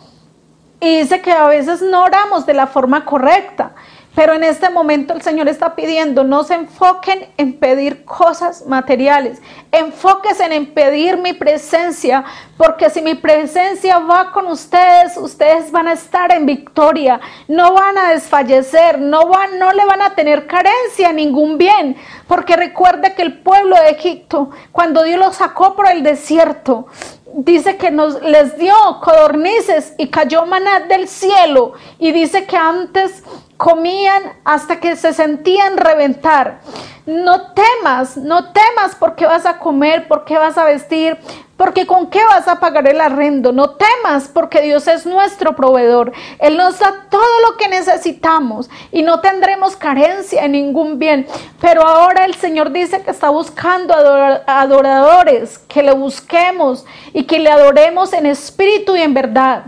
Y 0.82 1.00
dice 1.00 1.22
que 1.22 1.32
a 1.32 1.48
veces 1.48 1.82
no 1.82 2.04
oramos 2.04 2.46
de 2.46 2.54
la 2.54 2.68
forma 2.68 3.06
correcta. 3.06 3.74
Pero 4.16 4.34
en 4.34 4.44
este 4.44 4.70
momento 4.70 5.14
el 5.14 5.22
Señor 5.22 5.48
está 5.48 5.76
pidiendo, 5.76 6.24
no 6.24 6.44
se 6.44 6.56
enfoquen 6.56 7.28
en 7.38 7.54
pedir 7.58 8.04
cosas 8.06 8.66
materiales, 8.66 9.40
enfóquense 9.72 10.44
en 10.44 10.74
pedir 10.74 11.18
mi 11.18 11.34
presencia, 11.34 12.26
porque 12.58 12.90
si 12.90 13.02
mi 13.02 13.14
presencia 13.14 14.00
va 14.00 14.32
con 14.32 14.48
ustedes, 14.48 15.16
ustedes 15.16 15.72
van 15.72 15.88
a 15.88 15.94
estar 15.94 16.34
en 16.34 16.48
victoria, 16.48 17.22
no 17.48 17.74
van 17.74 17.98
a 18.00 18.10
desfallecer, 18.10 19.00
no, 19.00 19.28
van, 19.28 19.60
no 19.60 19.72
le 19.74 19.86
van 19.86 20.02
a 20.02 20.16
tener 20.16 20.48
carencia 20.48 21.14
ningún 21.14 21.60
bien, 21.60 21.96
porque 22.28 22.56
recuerde 22.56 23.14
que 23.14 23.22
el 23.22 23.40
pueblo 23.40 23.76
de 23.76 23.92
Egipto, 23.92 24.50
cuando 24.72 25.04
Dios 25.04 25.20
los 25.20 25.36
sacó 25.36 25.76
por 25.76 25.88
el 25.88 26.02
desierto, 26.02 26.88
dice 27.34 27.78
que 27.78 27.92
nos 27.92 28.22
les 28.22 28.58
dio 28.58 28.74
codornices 29.02 29.94
y 29.98 30.08
cayó 30.08 30.46
maná 30.46 30.82
del 30.82 31.08
cielo 31.08 31.74
y 32.00 32.12
dice 32.12 32.46
que 32.46 32.58
antes 32.58 33.24
comían 33.60 34.24
hasta 34.46 34.80
que 34.80 34.96
se 34.96 35.14
sentían 35.14 35.76
reventar. 35.76 36.62
No 37.06 37.52
temas, 37.52 38.16
no 38.16 38.54
temas 38.54 38.96
porque 38.98 39.26
vas 39.26 39.46
a 39.46 39.60
comer, 39.60 40.08
porque 40.08 40.38
vas 40.38 40.58
a 40.58 40.64
vestir, 40.64 41.18
porque 41.58 41.86
con 41.86 42.10
qué 42.10 42.24
vas 42.24 42.48
a 42.48 42.62
pagar 42.62 42.88
el 42.88 43.02
arrendo. 43.02 43.52
No 43.52 43.72
temas 43.72 44.30
porque 44.30 44.62
Dios 44.62 44.88
es 44.88 45.06
nuestro 45.06 45.58
proveedor. 45.58 46.14
Él 46.40 46.56
nos 46.56 46.80
da 46.80 47.08
todo 47.10 47.42
lo 47.50 47.58
que 47.58 47.68
necesitamos 47.68 48.70
y 48.94 49.02
no 49.02 49.20
tendremos 49.20 49.76
carencia 49.76 50.46
en 50.46 50.54
ningún 50.54 50.98
bien. 50.98 51.28
Pero 51.60 51.86
ahora 51.86 52.24
el 52.24 52.36
Señor 52.36 52.72
dice 52.72 53.04
que 53.04 53.12
está 53.12 53.30
buscando 53.30 53.94
adoradores, 53.94 55.58
que 55.58 55.84
le 55.84 55.92
busquemos 55.92 56.86
y 57.12 57.26
que 57.26 57.40
le 57.40 57.52
adoremos 57.52 58.14
en 58.14 58.26
espíritu 58.26 58.96
y 58.96 59.02
en 59.02 59.14
verdad. 59.14 59.66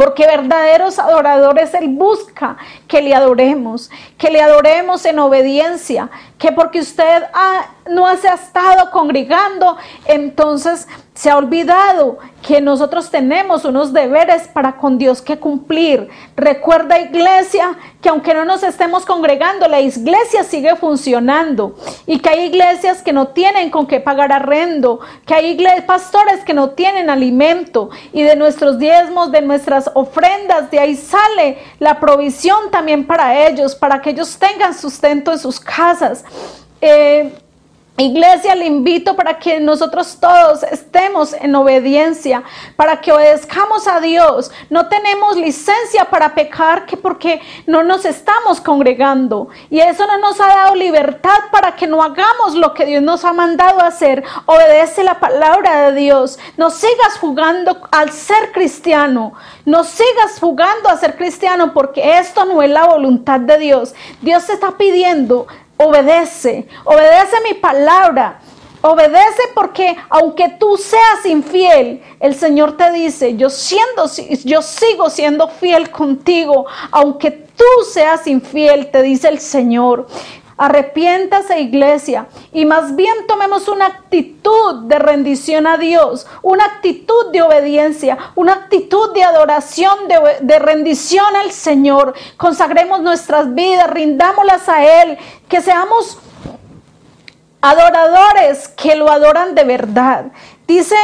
Porque 0.00 0.26
verdaderos 0.26 0.98
adoradores 0.98 1.74
Él 1.74 1.90
busca 1.90 2.56
que 2.88 3.02
le 3.02 3.14
adoremos, 3.14 3.90
que 4.16 4.30
le 4.30 4.40
adoremos 4.40 5.04
en 5.04 5.18
obediencia, 5.18 6.08
que 6.40 6.50
porque 6.52 6.80
usted 6.80 7.24
no 7.90 8.16
se 8.16 8.28
ha 8.28 8.34
estado 8.34 8.90
congregando, 8.90 9.76
entonces 10.06 10.88
se 11.12 11.28
ha 11.28 11.36
olvidado 11.36 12.16
que 12.40 12.62
nosotros 12.62 13.10
tenemos 13.10 13.66
unos 13.66 13.92
deberes 13.92 14.48
para 14.48 14.78
con 14.78 14.96
Dios 14.96 15.20
que 15.20 15.38
cumplir. 15.38 16.08
Recuerda 16.34 16.98
iglesia 16.98 17.76
que 18.00 18.08
aunque 18.08 18.32
no 18.32 18.46
nos 18.46 18.62
estemos 18.62 19.04
congregando, 19.04 19.68
la 19.68 19.80
iglesia 19.80 20.42
sigue 20.44 20.74
funcionando 20.76 21.74
y 22.06 22.20
que 22.20 22.30
hay 22.30 22.44
iglesias 22.46 23.02
que 23.02 23.12
no 23.12 23.28
tienen 23.28 23.68
con 23.68 23.86
qué 23.86 24.00
pagar 24.00 24.32
arrendo, 24.32 25.00
que 25.26 25.34
hay 25.34 25.58
pastores 25.86 26.42
que 26.42 26.54
no 26.54 26.70
tienen 26.70 27.10
alimento 27.10 27.90
y 28.14 28.22
de 28.22 28.36
nuestros 28.36 28.78
diezmos, 28.78 29.30
de 29.30 29.42
nuestras 29.42 29.90
ofrendas, 29.92 30.70
de 30.70 30.78
ahí 30.78 30.96
sale 30.96 31.58
la 31.78 32.00
provisión 32.00 32.70
también 32.70 33.06
para 33.06 33.46
ellos, 33.46 33.74
para 33.74 34.00
que 34.00 34.10
ellos 34.10 34.38
tengan 34.38 34.72
sustento 34.72 35.32
en 35.32 35.38
sus 35.38 35.60
casas. 35.60 36.24
Eh, 36.80 37.32
Iglesia, 38.00 38.54
le 38.54 38.64
invito 38.64 39.14
para 39.14 39.38
que 39.38 39.60
nosotros 39.60 40.16
todos 40.18 40.62
estemos 40.62 41.34
en 41.34 41.54
obediencia, 41.54 42.42
para 42.74 42.98
que 43.00 43.12
obedezcamos 43.12 43.86
a 43.86 44.00
Dios. 44.00 44.50
No 44.70 44.88
tenemos 44.88 45.36
licencia 45.36 46.06
para 46.06 46.34
pecar 46.34 46.86
que 46.86 46.96
porque 46.96 47.42
no 47.66 47.82
nos 47.82 48.06
estamos 48.06 48.60
congregando. 48.60 49.48
Y 49.68 49.80
eso 49.80 50.06
no 50.06 50.18
nos 50.18 50.40
ha 50.40 50.46
dado 50.46 50.74
libertad 50.76 51.38
para 51.50 51.76
que 51.76 51.86
no 51.86 52.02
hagamos 52.02 52.54
lo 52.54 52.72
que 52.72 52.86
Dios 52.86 53.02
nos 53.02 53.24
ha 53.26 53.34
mandado 53.34 53.80
hacer. 53.80 54.24
Obedece 54.46 55.04
la 55.04 55.20
palabra 55.20 55.90
de 55.90 56.00
Dios. 56.00 56.38
No 56.56 56.70
sigas 56.70 57.18
jugando 57.20 57.82
al 57.90 58.10
ser 58.12 58.50
cristiano. 58.52 59.34
No 59.66 59.84
sigas 59.84 60.38
jugando 60.40 60.88
a 60.88 60.96
ser 60.96 61.16
cristiano 61.16 61.74
porque 61.74 62.18
esto 62.18 62.46
no 62.46 62.62
es 62.62 62.70
la 62.70 62.86
voluntad 62.86 63.40
de 63.40 63.58
Dios. 63.58 63.94
Dios 64.22 64.46
te 64.46 64.54
está 64.54 64.78
pidiendo 64.78 65.46
obedece, 65.80 66.66
obedece 66.84 67.36
mi 67.44 67.54
palabra. 67.54 68.40
Obedece 68.82 69.42
porque 69.54 69.94
aunque 70.08 70.48
tú 70.58 70.78
seas 70.78 71.26
infiel, 71.26 72.02
el 72.18 72.34
Señor 72.34 72.78
te 72.78 72.90
dice, 72.92 73.36
yo 73.36 73.50
siendo 73.50 74.10
yo 74.44 74.62
sigo 74.62 75.10
siendo 75.10 75.48
fiel 75.48 75.90
contigo, 75.90 76.64
aunque 76.90 77.30
tú 77.30 77.84
seas 77.92 78.26
infiel, 78.26 78.90
te 78.90 79.02
dice 79.02 79.28
el 79.28 79.38
Señor. 79.38 80.06
Arrepiéntase 80.60 81.58
iglesia 81.58 82.26
y 82.52 82.66
más 82.66 82.94
bien 82.94 83.26
tomemos 83.26 83.66
una 83.66 83.86
actitud 83.86 84.82
de 84.82 84.98
rendición 84.98 85.66
a 85.66 85.78
Dios, 85.78 86.26
una 86.42 86.66
actitud 86.66 87.32
de 87.32 87.40
obediencia, 87.40 88.18
una 88.34 88.52
actitud 88.52 89.14
de 89.14 89.24
adoración, 89.24 90.06
de, 90.06 90.20
de 90.42 90.58
rendición 90.58 91.34
al 91.34 91.52
Señor. 91.52 92.12
Consagremos 92.36 93.00
nuestras 93.00 93.54
vidas, 93.54 93.88
rindámoslas 93.88 94.68
a 94.68 94.84
Él, 95.02 95.16
que 95.48 95.62
seamos 95.62 96.18
adoradores 97.62 98.68
que 98.68 98.96
lo 98.96 99.10
adoran 99.10 99.54
de 99.54 99.64
verdad. 99.64 100.26
Dice, 100.68 100.96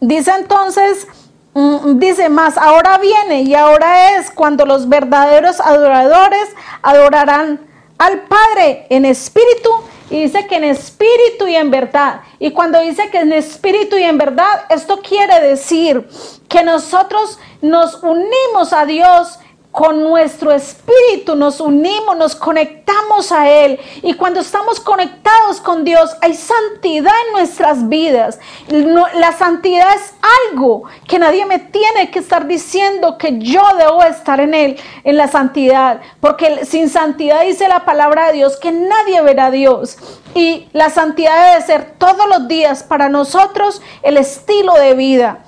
dice 0.00 0.32
entonces, 0.38 1.06
mm, 1.52 1.98
dice 1.98 2.30
más, 2.30 2.56
ahora 2.56 2.96
viene 2.96 3.42
y 3.42 3.54
ahora 3.54 4.16
es 4.16 4.30
cuando 4.30 4.64
los 4.64 4.88
verdaderos 4.88 5.60
adoradores 5.60 6.48
adorarán 6.80 7.68
al 8.00 8.22
Padre 8.22 8.86
en 8.88 9.04
espíritu 9.04 9.70
y 10.08 10.22
dice 10.22 10.46
que 10.46 10.56
en 10.56 10.64
espíritu 10.64 11.46
y 11.46 11.54
en 11.54 11.70
verdad. 11.70 12.22
Y 12.38 12.50
cuando 12.50 12.80
dice 12.80 13.10
que 13.10 13.18
en 13.18 13.32
espíritu 13.34 13.98
y 13.98 14.02
en 14.02 14.16
verdad, 14.16 14.64
esto 14.70 15.00
quiere 15.02 15.38
decir 15.40 16.08
que 16.48 16.64
nosotros 16.64 17.38
nos 17.60 18.02
unimos 18.02 18.72
a 18.72 18.86
Dios 18.86 19.38
con 19.72 20.02
nuestro 20.02 20.50
espíritu 20.50 21.36
nos 21.36 21.60
unimos, 21.60 22.16
nos 22.16 22.34
conectamos 22.34 23.30
a 23.30 23.48
Él. 23.48 23.78
Y 24.02 24.14
cuando 24.14 24.40
estamos 24.40 24.80
conectados 24.80 25.60
con 25.60 25.84
Dios, 25.84 26.16
hay 26.20 26.34
santidad 26.34 27.12
en 27.26 27.32
nuestras 27.34 27.88
vidas. 27.88 28.38
la 28.68 29.32
santidad 29.32 29.94
es 29.94 30.14
algo 30.50 30.84
que 31.06 31.18
nadie 31.18 31.46
me 31.46 31.58
tiene 31.58 32.10
que 32.10 32.18
estar 32.18 32.46
diciendo 32.46 33.16
que 33.16 33.38
yo 33.38 33.62
debo 33.78 34.02
estar 34.02 34.40
en 34.40 34.54
Él, 34.54 34.76
en 35.04 35.16
la 35.16 35.28
santidad. 35.28 36.00
Porque 36.20 36.64
sin 36.64 36.88
santidad 36.88 37.42
dice 37.42 37.68
la 37.68 37.84
palabra 37.84 38.28
de 38.28 38.34
Dios 38.34 38.56
que 38.56 38.72
nadie 38.72 39.22
verá 39.22 39.46
a 39.46 39.50
Dios. 39.50 39.98
Y 40.34 40.68
la 40.72 40.90
santidad 40.90 41.52
debe 41.52 41.64
ser 41.64 41.94
todos 41.96 42.28
los 42.28 42.48
días 42.48 42.82
para 42.82 43.08
nosotros 43.08 43.80
el 44.02 44.16
estilo 44.16 44.74
de 44.74 44.94
vida. 44.94 45.44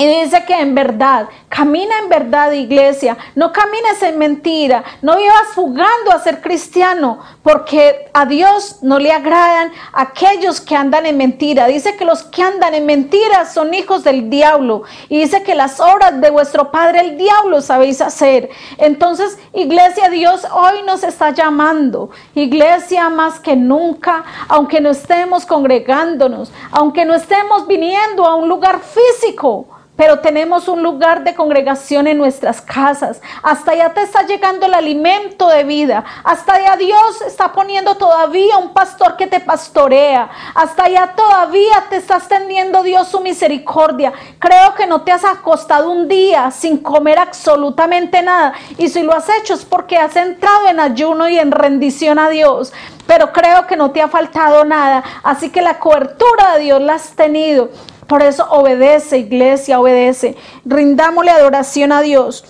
Y 0.00 0.06
dice 0.06 0.44
que 0.44 0.54
en 0.54 0.76
verdad, 0.76 1.28
camina 1.48 1.98
en 1.98 2.08
verdad 2.08 2.52
iglesia, 2.52 3.18
no 3.34 3.52
camines 3.52 4.00
en 4.00 4.16
mentira, 4.16 4.84
no 5.02 5.16
vivas 5.16 5.48
jugando 5.56 6.12
a 6.12 6.20
ser 6.20 6.40
cristiano, 6.40 7.18
porque 7.42 8.08
a 8.14 8.24
Dios 8.24 8.78
no 8.82 9.00
le 9.00 9.10
agradan 9.10 9.72
aquellos 9.92 10.60
que 10.60 10.76
andan 10.76 11.04
en 11.04 11.16
mentira. 11.16 11.66
Dice 11.66 11.96
que 11.96 12.04
los 12.04 12.22
que 12.22 12.44
andan 12.44 12.74
en 12.74 12.86
mentira 12.86 13.44
son 13.44 13.74
hijos 13.74 14.04
del 14.04 14.30
diablo. 14.30 14.84
Y 15.08 15.18
dice 15.18 15.42
que 15.42 15.56
las 15.56 15.80
obras 15.80 16.20
de 16.20 16.30
vuestro 16.30 16.70
Padre 16.70 17.00
el 17.00 17.18
diablo 17.18 17.60
sabéis 17.60 18.00
hacer. 18.00 18.50
Entonces, 18.76 19.36
iglesia, 19.52 20.10
Dios 20.10 20.46
hoy 20.52 20.84
nos 20.86 21.02
está 21.02 21.30
llamando. 21.30 22.10
Iglesia 22.36 23.08
más 23.08 23.40
que 23.40 23.56
nunca, 23.56 24.24
aunque 24.46 24.80
no 24.80 24.90
estemos 24.90 25.44
congregándonos, 25.44 26.52
aunque 26.70 27.04
no 27.04 27.16
estemos 27.16 27.66
viniendo 27.66 28.24
a 28.24 28.36
un 28.36 28.48
lugar 28.48 28.78
físico 28.78 29.66
pero 29.98 30.20
tenemos 30.20 30.68
un 30.68 30.80
lugar 30.80 31.24
de 31.24 31.34
congregación 31.34 32.06
en 32.06 32.18
nuestras 32.18 32.62
casas. 32.62 33.20
Hasta 33.42 33.72
allá 33.72 33.92
te 33.92 34.02
está 34.02 34.22
llegando 34.22 34.66
el 34.66 34.74
alimento 34.74 35.48
de 35.48 35.64
vida. 35.64 36.04
Hasta 36.22 36.54
allá 36.54 36.76
Dios 36.76 37.20
está 37.22 37.52
poniendo 37.52 37.96
todavía 37.96 38.58
un 38.58 38.72
pastor 38.72 39.16
que 39.16 39.26
te 39.26 39.40
pastorea. 39.40 40.30
Hasta 40.54 40.84
allá 40.84 41.14
todavía 41.16 41.86
te 41.90 41.96
está 41.96 42.18
extendiendo 42.18 42.84
Dios 42.84 43.08
su 43.08 43.18
misericordia. 43.18 44.12
Creo 44.38 44.72
que 44.76 44.86
no 44.86 45.02
te 45.02 45.10
has 45.10 45.24
acostado 45.24 45.90
un 45.90 46.06
día 46.06 46.52
sin 46.52 46.78
comer 46.78 47.18
absolutamente 47.18 48.22
nada. 48.22 48.52
Y 48.76 48.90
si 48.90 49.02
lo 49.02 49.12
has 49.12 49.28
hecho 49.28 49.54
es 49.54 49.64
porque 49.64 49.98
has 49.98 50.14
entrado 50.14 50.68
en 50.68 50.78
ayuno 50.78 51.28
y 51.28 51.40
en 51.40 51.50
rendición 51.50 52.20
a 52.20 52.28
Dios 52.28 52.72
pero 53.08 53.32
creo 53.32 53.66
que 53.66 53.74
no 53.74 53.90
te 53.90 54.02
ha 54.02 54.08
faltado 54.08 54.66
nada. 54.66 55.02
Así 55.22 55.48
que 55.48 55.62
la 55.62 55.78
cobertura 55.78 56.52
de 56.54 56.64
Dios 56.64 56.82
la 56.82 56.96
has 56.96 57.16
tenido. 57.16 57.70
Por 58.08 58.22
eso 58.22 58.46
obedece, 58.50 59.18
iglesia, 59.18 59.78
obedece. 59.78 60.34
Rindámosle 60.64 61.30
adoración 61.30 61.92
a 61.92 62.00
Dios. 62.00 62.44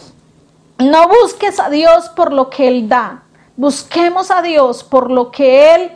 No 0.79 1.09
busques 1.09 1.59
a 1.59 1.69
Dios 1.69 2.09
por 2.11 2.33
lo 2.33 2.49
que 2.49 2.69
Él 2.69 2.89
da. 2.89 3.25
Busquemos 3.57 4.31
a 4.31 4.41
Dios 4.41 4.85
por 4.85 5.11
lo 5.11 5.33
que 5.33 5.75
Él 5.75 5.93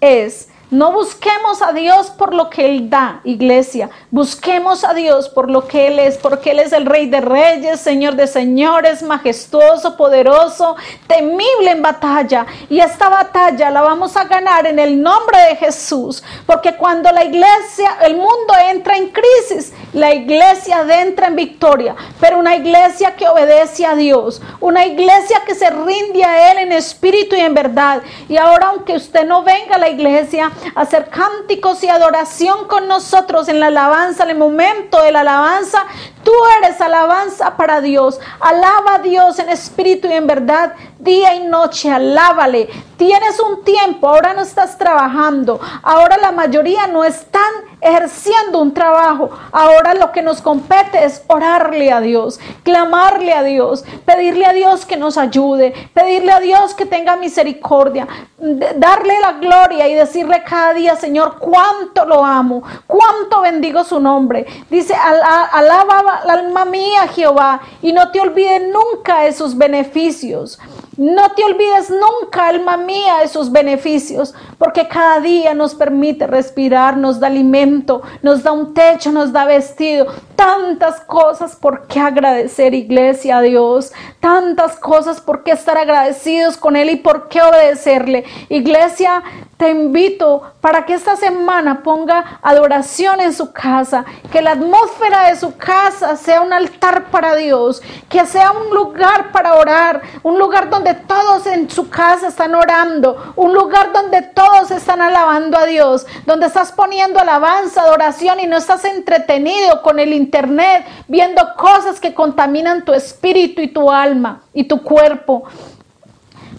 es. 0.00 0.47
No 0.70 0.92
busquemos 0.92 1.62
a 1.62 1.72
Dios 1.72 2.10
por 2.10 2.34
lo 2.34 2.50
que 2.50 2.66
Él 2.66 2.90
da, 2.90 3.22
iglesia. 3.24 3.88
Busquemos 4.10 4.84
a 4.84 4.92
Dios 4.92 5.30
por 5.30 5.50
lo 5.50 5.66
que 5.66 5.86
Él 5.86 5.98
es, 5.98 6.18
porque 6.18 6.50
Él 6.50 6.58
es 6.58 6.74
el 6.74 6.84
Rey 6.84 7.08
de 7.08 7.22
Reyes, 7.22 7.80
Señor 7.80 8.16
de 8.16 8.26
Señores, 8.26 9.02
majestuoso, 9.02 9.96
poderoso, 9.96 10.76
temible 11.06 11.70
en 11.70 11.80
batalla. 11.80 12.44
Y 12.68 12.80
esta 12.80 13.08
batalla 13.08 13.70
la 13.70 13.80
vamos 13.80 14.14
a 14.18 14.24
ganar 14.24 14.66
en 14.66 14.78
el 14.78 15.00
nombre 15.02 15.40
de 15.48 15.56
Jesús, 15.56 16.22
porque 16.44 16.76
cuando 16.76 17.10
la 17.12 17.24
iglesia, 17.24 17.96
el 18.02 18.16
mundo 18.16 18.52
entra 18.70 18.98
en 18.98 19.08
crisis, 19.08 19.72
la 19.94 20.12
iglesia 20.12 20.84
entra 21.00 21.28
en 21.28 21.36
victoria. 21.36 21.96
Pero 22.20 22.38
una 22.38 22.56
iglesia 22.56 23.16
que 23.16 23.26
obedece 23.26 23.86
a 23.86 23.94
Dios, 23.94 24.42
una 24.60 24.84
iglesia 24.84 25.40
que 25.46 25.54
se 25.54 25.70
rinde 25.70 26.24
a 26.24 26.52
Él 26.52 26.58
en 26.58 26.72
espíritu 26.72 27.36
y 27.36 27.40
en 27.40 27.54
verdad. 27.54 28.02
Y 28.28 28.36
ahora, 28.36 28.68
aunque 28.68 28.96
usted 28.96 29.24
no 29.24 29.42
venga 29.42 29.76
a 29.76 29.78
la 29.78 29.88
iglesia, 29.88 30.52
hacer 30.74 31.08
cánticos 31.10 31.82
y 31.84 31.88
adoración 31.88 32.66
con 32.66 32.88
nosotros 32.88 33.48
en 33.48 33.60
la 33.60 33.68
alabanza, 33.68 34.24
en 34.24 34.30
el 34.30 34.38
momento 34.38 35.02
de 35.02 35.12
la 35.12 35.20
alabanza, 35.20 35.84
Tú 36.28 36.34
eres 36.58 36.78
alabanza 36.82 37.56
para 37.56 37.80
Dios. 37.80 38.20
Alaba 38.38 38.96
a 38.96 38.98
Dios 38.98 39.38
en 39.38 39.48
espíritu 39.48 40.08
y 40.08 40.12
en 40.12 40.26
verdad, 40.26 40.74
día 40.98 41.34
y 41.34 41.40
noche. 41.46 41.90
Alábale. 41.90 42.68
Tienes 42.98 43.40
un 43.40 43.64
tiempo, 43.64 44.10
ahora 44.10 44.34
no 44.34 44.42
estás 44.42 44.76
trabajando. 44.76 45.58
Ahora 45.82 46.18
la 46.18 46.30
mayoría 46.30 46.86
no 46.86 47.02
están 47.02 47.40
ejerciendo 47.80 48.60
un 48.60 48.74
trabajo. 48.74 49.30
Ahora 49.52 49.94
lo 49.94 50.12
que 50.12 50.22
nos 50.22 50.42
compete 50.42 51.04
es 51.04 51.22
orarle 51.28 51.92
a 51.92 52.00
Dios, 52.00 52.40
clamarle 52.62 53.32
a 53.32 53.42
Dios, 53.42 53.84
pedirle 54.04 54.46
a 54.46 54.52
Dios 54.52 54.84
que 54.84 54.96
nos 54.96 55.16
ayude, 55.16 55.72
pedirle 55.94 56.32
a 56.32 56.40
Dios 56.40 56.74
que 56.74 56.86
tenga 56.86 57.16
misericordia, 57.16 58.06
darle 58.38 59.20
la 59.20 59.32
gloria 59.34 59.88
y 59.88 59.94
decirle 59.94 60.42
cada 60.44 60.74
día, 60.74 60.96
Señor, 60.96 61.36
cuánto 61.38 62.04
lo 62.04 62.24
amo, 62.24 62.62
cuánto 62.86 63.42
bendigo 63.42 63.84
su 63.84 64.00
nombre. 64.00 64.44
Dice, 64.68 64.94
alaba 64.94 66.02
la 66.02 66.17
alma 66.26 66.64
mía 66.64 67.08
Jehová 67.08 67.60
y 67.82 67.92
no 67.92 68.10
te 68.10 68.20
olvides 68.20 68.62
nunca 68.72 69.22
de 69.22 69.32
sus 69.32 69.56
beneficios. 69.56 70.58
No 70.98 71.30
te 71.30 71.44
olvides 71.44 71.90
nunca, 71.90 72.48
alma 72.48 72.76
mía, 72.76 73.18
de 73.22 73.28
sus 73.28 73.52
beneficios, 73.52 74.34
porque 74.58 74.88
cada 74.88 75.20
día 75.20 75.54
nos 75.54 75.76
permite 75.76 76.26
respirar, 76.26 76.96
nos 76.96 77.20
da 77.20 77.28
alimento, 77.28 78.02
nos 78.20 78.42
da 78.42 78.50
un 78.50 78.74
techo, 78.74 79.12
nos 79.12 79.32
da 79.32 79.44
vestido. 79.44 80.08
Tantas 80.34 81.00
cosas 81.02 81.54
por 81.54 81.86
qué 81.86 82.00
agradecer, 82.00 82.74
iglesia, 82.74 83.38
a 83.38 83.42
Dios. 83.42 83.92
Tantas 84.18 84.74
cosas 84.74 85.20
por 85.20 85.44
qué 85.44 85.52
estar 85.52 85.78
agradecidos 85.78 86.56
con 86.56 86.74
Él 86.74 86.90
y 86.90 86.96
por 86.96 87.28
qué 87.28 87.42
obedecerle. 87.42 88.24
Iglesia, 88.48 89.22
te 89.58 89.70
invito 89.70 90.42
para 90.60 90.86
que 90.86 90.94
esta 90.94 91.16
semana 91.16 91.82
ponga 91.82 92.38
adoración 92.42 93.20
en 93.20 93.32
su 93.32 93.52
casa, 93.52 94.04
que 94.30 94.40
la 94.40 94.52
atmósfera 94.52 95.28
de 95.28 95.36
su 95.36 95.56
casa 95.56 96.16
sea 96.16 96.42
un 96.42 96.52
altar 96.52 97.10
para 97.10 97.34
Dios, 97.34 97.82
que 98.08 98.24
sea 98.24 98.52
un 98.52 98.72
lugar 98.72 99.32
para 99.32 99.56
orar, 99.56 100.00
un 100.22 100.38
lugar 100.38 100.70
donde 100.70 100.87
todos 100.94 101.46
en 101.46 101.70
su 101.70 101.88
casa 101.88 102.28
están 102.28 102.54
orando, 102.54 103.32
un 103.36 103.52
lugar 103.52 103.92
donde 103.92 104.22
todos 104.22 104.70
están 104.70 105.02
alabando 105.02 105.58
a 105.58 105.66
Dios, 105.66 106.06
donde 106.26 106.46
estás 106.46 106.72
poniendo 106.72 107.18
alabanza, 107.18 107.82
adoración 107.82 108.40
y 108.40 108.46
no 108.46 108.56
estás 108.56 108.84
entretenido 108.84 109.82
con 109.82 109.98
el 109.98 110.12
internet 110.12 110.84
viendo 111.06 111.42
cosas 111.56 112.00
que 112.00 112.14
contaminan 112.14 112.84
tu 112.84 112.92
espíritu 112.92 113.62
y 113.62 113.68
tu 113.68 113.90
alma 113.90 114.42
y 114.52 114.64
tu 114.64 114.82
cuerpo. 114.82 115.44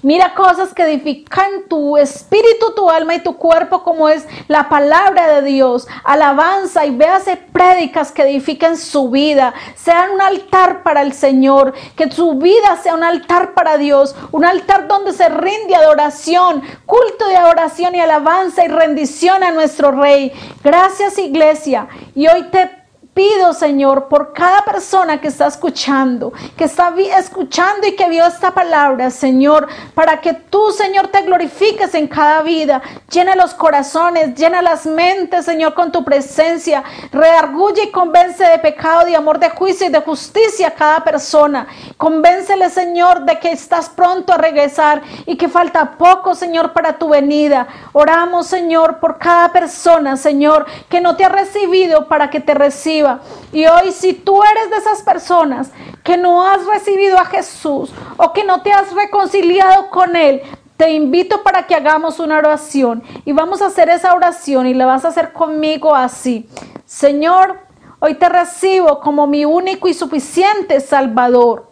Mira 0.02 0.34
cosas 0.34 0.74
que 0.74 0.84
edifican 0.84 1.64
tu 1.68 1.97
espíritu, 1.97 2.74
tu 2.76 2.89
alma 2.89 3.16
y 3.16 3.20
tu 3.20 3.38
cuerpo, 3.38 3.84
como 3.84 4.08
es 4.08 4.26
la 4.47 4.70
palabra 4.70 5.28
de 5.36 5.41
Dios. 5.41 5.88
Alabanza 6.04 6.86
y 6.86 6.95
véase 6.95 7.36
prédicas 7.36 8.12
que 8.12 8.24
edifiquen 8.24 8.78
su 8.78 9.10
vida. 9.10 9.54
Sean 9.76 10.12
un 10.12 10.22
altar 10.22 10.84
para 10.84 11.02
el 11.02 11.14
Señor. 11.14 11.74
Que 11.97 12.10
su 12.12 12.36
vida 12.36 12.78
sea 12.82 12.93
un 12.93 13.04
altar 13.04 13.54
para 13.54 13.78
Dios. 13.78 14.16
Un 14.32 14.45
altar 14.45 14.88
donde 14.88 15.12
se 15.12 15.28
rinde 15.28 15.76
adoración, 15.76 16.64
culto 16.86 17.28
de 17.28 17.36
adoración 17.36 17.93
y 17.95 18.00
alabanza 18.00 18.64
y 18.64 18.70
rendición 18.70 19.43
a 19.43 19.52
nuestro 19.52 19.91
Rey. 19.91 20.32
Gracias, 20.64 21.18
iglesia. 21.18 21.88
Y 22.16 22.28
hoy 22.28 22.43
te 22.52 22.79
pido, 23.14 23.53
Señor, 23.53 24.07
por 24.07 24.34
cada 24.34 24.64
persona 24.64 25.20
que 25.20 25.28
está 25.28 25.47
escuchando, 25.47 26.32
que 26.55 26.66
está 26.66 26.93
escuchando 27.18 27.88
y 27.88 27.95
que 27.95 28.07
vio 28.07 28.26
esta 28.26 28.51
palabra, 28.53 29.10
Señor, 29.10 29.68
para 29.93 30.22
que 30.22 30.34
tú, 30.34 30.72
Señor, 30.72 31.07
te 31.07 31.22
glorifiques 31.24 31.93
en 31.95 32.07
cada 32.07 32.41
vida. 32.41 32.82
Llena 33.12 33.36
los 33.36 33.53
corazones, 33.53 34.36
llena 34.36 34.62
las 34.62 34.86
mentes, 34.86 35.45
Señor, 35.45 35.74
con 35.74 35.91
tu 35.91 36.03
presencia. 36.03 36.84
Reargulle 37.12 37.84
y 37.84 37.91
convence 37.91 38.43
de 38.43 38.60
pecado, 38.60 39.05
de 39.05 39.16
amor, 39.16 39.39
de 39.39 39.49
juicio 39.49 39.88
y 39.88 39.91
de 39.91 40.01
justicia 40.01 40.70
a 40.70 40.74
cada 40.76 41.03
persona. 41.03 41.68
Convéncele, 41.97 42.70
Señor, 42.70 43.26
de 43.26 43.39
que 43.39 43.51
estás 43.51 43.89
pronto 43.89 44.34
a 44.34 44.38
regresar 44.38 45.01
y 45.26 45.36
que 45.36 45.49
falta 45.49 45.97
poco, 45.97 46.36
Señor, 46.36 46.74
para 46.74 46.97
tu 46.97 47.10
venida. 47.10 47.68
Oramos, 47.91 48.47
Señor, 48.47 48.99
por 48.99 49.18
cada 49.18 49.51
persona, 49.51 50.16
Señor, 50.16 50.66
que 50.89 51.01
no 51.01 51.16
te 51.16 51.26
ha 51.26 51.30
recibido 51.30 52.07
para 52.07 52.30
que 52.30 52.39
te 52.39 52.53
reciba. 52.53 52.99
Y 53.52 53.66
hoy 53.66 53.91
si 53.91 54.14
tú 54.14 54.41
eres 54.43 54.70
de 54.70 54.78
esas 54.78 55.02
personas 55.02 55.72
que 56.04 56.18
no 56.18 56.45
has 56.45 56.66
recibido 56.66 57.18
a 57.18 57.26
Jesús 57.26 57.91
o 58.18 58.34
que 58.34 58.43
no 58.43 58.62
te 58.62 58.72
has 58.72 58.93
reconciliado 58.93 59.89
con 59.89 60.16
Él, 60.16 60.41
te 60.78 60.91
invito 60.91 61.43
para 61.43 61.68
que 61.68 61.76
hagamos 61.76 62.20
una 62.20 62.38
oración 62.38 63.04
y 63.26 63.34
vamos 63.34 63.62
a 63.62 63.66
hacer 63.66 63.89
esa 63.89 64.14
oración 64.14 64.66
y 64.66 64.74
la 64.74 64.86
vas 64.86 65.04
a 65.04 65.10
hacer 65.10 65.34
conmigo 65.34 65.93
así. 65.93 66.50
Señor, 66.86 67.60
hoy 68.00 68.16
te 68.16 68.30
recibo 68.30 69.02
como 69.02 69.28
mi 69.28 69.43
único 69.43 69.89
y 69.89 69.93
suficiente 69.93 70.80
Salvador. 70.80 71.70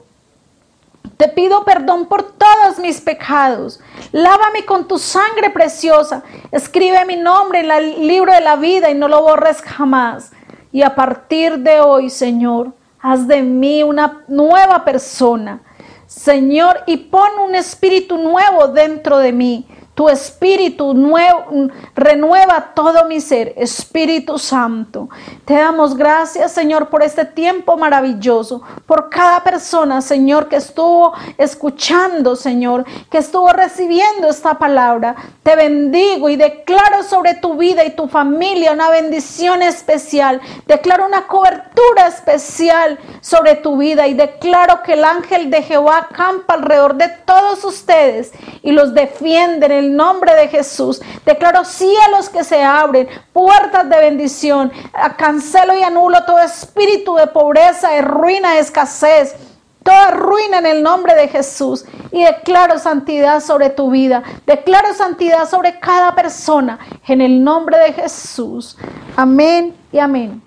Te 1.16 1.30
pido 1.30 1.64
perdón 1.64 2.08
por 2.08 2.24
todos 2.24 2.78
mis 2.80 3.02
pecados. 3.02 3.80
Lávame 4.12 4.66
con 4.66 4.88
tu 4.88 5.00
sangre 5.00 5.50
preciosa. 5.50 6.24
Escribe 6.52 7.06
mi 7.06 7.16
nombre 7.16 7.62
en 7.62 7.72
el 7.72 8.08
libro 8.08 8.34
de 8.34 8.42
la 8.42 8.56
vida 8.56 8.92
y 8.92 8.94
no 8.94 9.08
lo 9.08 9.22
borres 9.22 9.62
jamás. 9.62 10.32
Y 10.72 10.82
a 10.82 10.96
partir 10.96 11.60
de 11.60 11.80
hoy, 11.80 12.10
Señor, 12.10 12.74
haz 13.00 13.28
de 13.28 13.42
mí 13.42 13.84
una 13.84 14.24
nueva 14.28 14.84
persona. 14.84 15.62
Señor, 16.06 16.84
y 16.86 16.98
pon 16.98 17.30
un 17.46 17.56
espíritu 17.56 18.18
nuevo 18.18 18.68
dentro 18.68 19.18
de 19.18 19.34
mí 19.34 19.68
tu 19.98 20.10
espíritu 20.10 20.94
nuevo, 20.94 21.72
renueva 21.96 22.76
todo 22.76 23.06
mi 23.06 23.20
ser, 23.20 23.56
Espíritu 23.58 24.38
Santo. 24.38 25.10
Te 25.44 25.56
damos 25.56 25.98
gracias, 25.98 26.52
Señor, 26.52 26.90
por 26.90 27.02
este 27.02 27.26
tiempo 27.26 27.78
maravilloso, 27.78 28.62
por 28.86 29.10
cada 29.10 29.44
persona, 29.44 30.04
Señor, 30.04 30.50
que 30.50 30.58
estuvo 30.58 31.14
escuchando, 31.40 32.36
Señor, 32.36 32.86
que 33.10 33.18
estuvo 33.18 33.50
recibiendo 33.50 34.30
esta 34.30 34.60
palabra. 34.60 35.16
Te 35.42 35.56
bendigo 35.56 36.30
y 36.30 36.36
declaro 36.36 37.02
sobre 37.02 37.34
tu 37.34 37.56
vida 37.56 37.84
y 37.84 37.96
tu 37.96 38.08
familia 38.08 38.74
una 38.74 38.92
bendición 38.92 39.64
especial. 39.64 40.40
Declaro 40.68 41.08
una 41.08 41.26
cobertura 41.26 42.06
especial 42.06 43.00
sobre 43.20 43.56
tu 43.56 43.78
vida 43.78 44.06
y 44.06 44.14
declaro 44.14 44.84
que 44.84 44.94
el 44.94 45.04
ángel 45.04 45.50
de 45.50 45.64
Jehová 45.64 46.10
campa 46.16 46.54
alrededor 46.54 46.94
de 46.98 47.10
todos 47.26 47.64
ustedes 47.64 48.32
y 48.62 48.74
los 48.74 48.94
defiende 48.94 49.66
en 49.66 49.72
el 49.72 49.87
nombre 49.96 50.34
de 50.36 50.48
Jesús. 50.48 51.02
Declaro 51.26 51.64
cielos 51.66 52.30
que 52.30 52.44
se 52.44 52.64
abren, 52.64 53.08
puertas 53.34 53.90
de 53.90 53.98
bendición. 53.98 54.72
Cancelo 55.18 55.78
y 55.78 55.84
anulo 55.84 56.24
todo 56.26 56.40
espíritu 56.40 57.16
de 57.16 57.28
pobreza, 57.28 57.92
de 57.92 58.02
ruina, 58.02 58.54
de 58.54 58.60
escasez. 58.60 59.36
Toda 59.84 60.12
ruina 60.12 60.60
en 60.60 60.66
el 60.66 60.84
nombre 60.84 61.16
de 61.16 61.28
Jesús. 61.28 61.86
Y 62.12 62.24
declaro 62.24 62.78
santidad 62.80 63.42
sobre 63.42 63.70
tu 63.70 63.90
vida. 63.90 64.24
Declaro 64.46 64.94
santidad 64.94 65.50
sobre 65.50 65.80
cada 65.80 66.14
persona. 66.14 66.80
En 67.08 67.22
el 67.22 67.44
nombre 67.44 67.78
de 67.78 67.94
Jesús. 67.94 68.78
Amén 69.16 69.76
y 69.92 70.00
amén. 70.00 70.42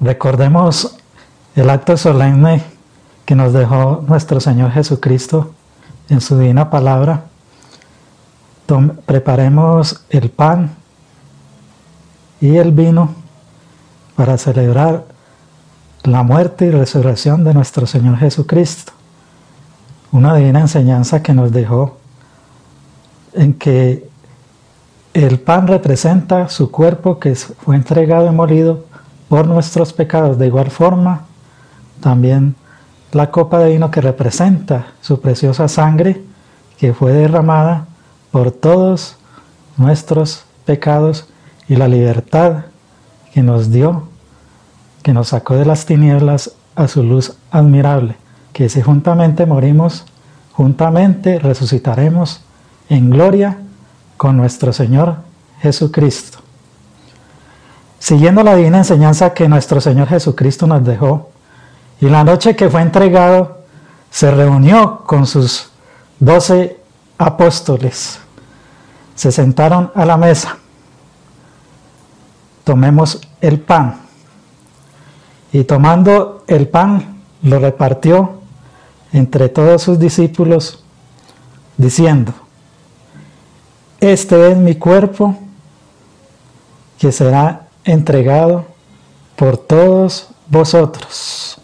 Recordemos 0.00 0.96
el 1.54 1.68
acto 1.68 1.96
solemne 1.96 2.64
que 3.26 3.34
nos 3.34 3.52
dejó 3.52 4.02
nuestro 4.08 4.40
Señor 4.40 4.70
Jesucristo 4.72 5.54
en 6.10 6.20
su 6.20 6.36
divina 6.36 6.68
palabra, 6.68 7.24
preparemos 9.06 10.04
el 10.10 10.30
pan 10.30 10.70
y 12.40 12.56
el 12.56 12.72
vino 12.72 13.14
para 14.16 14.36
celebrar 14.36 15.04
la 16.02 16.22
muerte 16.22 16.66
y 16.66 16.70
resurrección 16.70 17.44
de 17.44 17.54
nuestro 17.54 17.86
Señor 17.86 18.18
Jesucristo. 18.18 18.92
Una 20.12 20.34
divina 20.34 20.60
enseñanza 20.60 21.22
que 21.22 21.32
nos 21.32 21.52
dejó 21.52 21.98
en 23.32 23.54
que 23.54 24.08
el 25.14 25.38
pan 25.40 25.66
representa 25.66 26.48
su 26.48 26.70
cuerpo 26.70 27.18
que 27.18 27.34
fue 27.34 27.76
entregado 27.76 28.26
y 28.26 28.34
molido 28.34 28.84
por 29.28 29.46
nuestros 29.46 29.92
pecados. 29.92 30.38
De 30.38 30.46
igual 30.46 30.70
forma, 30.70 31.26
también 32.00 32.54
la 33.12 33.30
copa 33.30 33.58
de 33.58 33.72
vino 33.72 33.90
que 33.90 34.00
representa 34.00 34.88
su 35.00 35.20
preciosa 35.20 35.68
sangre 35.68 36.22
que 36.78 36.94
fue 36.94 37.12
derramada 37.12 37.86
por 38.30 38.52
todos 38.52 39.16
nuestros 39.76 40.44
pecados 40.64 41.28
y 41.68 41.76
la 41.76 41.88
libertad 41.88 42.64
que 43.32 43.42
nos 43.42 43.70
dio, 43.70 44.04
que 45.02 45.12
nos 45.12 45.28
sacó 45.28 45.56
de 45.56 45.64
las 45.64 45.86
tinieblas 45.86 46.52
a 46.74 46.88
su 46.88 47.02
luz 47.02 47.36
admirable, 47.50 48.16
que 48.52 48.68
si 48.68 48.80
juntamente 48.80 49.46
morimos, 49.46 50.04
juntamente 50.52 51.38
resucitaremos 51.38 52.42
en 52.88 53.10
gloria 53.10 53.58
con 54.16 54.36
nuestro 54.36 54.72
Señor 54.72 55.16
Jesucristo. 55.60 56.38
Siguiendo 57.98 58.42
la 58.42 58.56
divina 58.56 58.78
enseñanza 58.78 59.34
que 59.34 59.48
nuestro 59.48 59.80
Señor 59.80 60.08
Jesucristo 60.08 60.66
nos 60.66 60.84
dejó, 60.84 61.30
y 62.00 62.08
la 62.08 62.24
noche 62.24 62.56
que 62.56 62.70
fue 62.70 62.80
entregado, 62.80 63.60
se 64.10 64.30
reunió 64.30 65.02
con 65.06 65.26
sus 65.26 65.70
doce 66.18 66.80
apóstoles. 67.18 68.18
Se 69.14 69.30
sentaron 69.30 69.92
a 69.94 70.04
la 70.04 70.16
mesa. 70.16 70.56
Tomemos 72.64 73.20
el 73.40 73.60
pan 73.60 74.00
y 75.52 75.64
tomando 75.64 76.44
el 76.46 76.68
pan 76.68 77.22
lo 77.42 77.58
repartió 77.58 78.40
entre 79.12 79.48
todos 79.48 79.82
sus 79.82 79.98
discípulos 79.98 80.84
diciendo, 81.76 82.32
este 84.00 84.52
es 84.52 84.56
mi 84.56 84.76
cuerpo 84.76 85.36
que 86.98 87.10
será 87.12 87.68
entregado 87.84 88.66
por 89.36 89.56
todos 89.56 90.28
vosotros. 90.46 91.59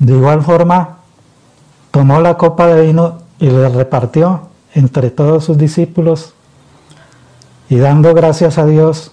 De 0.00 0.14
igual 0.14 0.42
forma, 0.42 0.96
tomó 1.90 2.20
la 2.20 2.38
copa 2.38 2.66
de 2.66 2.86
vino 2.86 3.18
y 3.38 3.50
le 3.50 3.68
repartió 3.68 4.48
entre 4.74 5.10
todos 5.10 5.44
sus 5.44 5.58
discípulos 5.58 6.32
y 7.68 7.76
dando 7.76 8.14
gracias 8.14 8.56
a 8.56 8.64
Dios, 8.64 9.12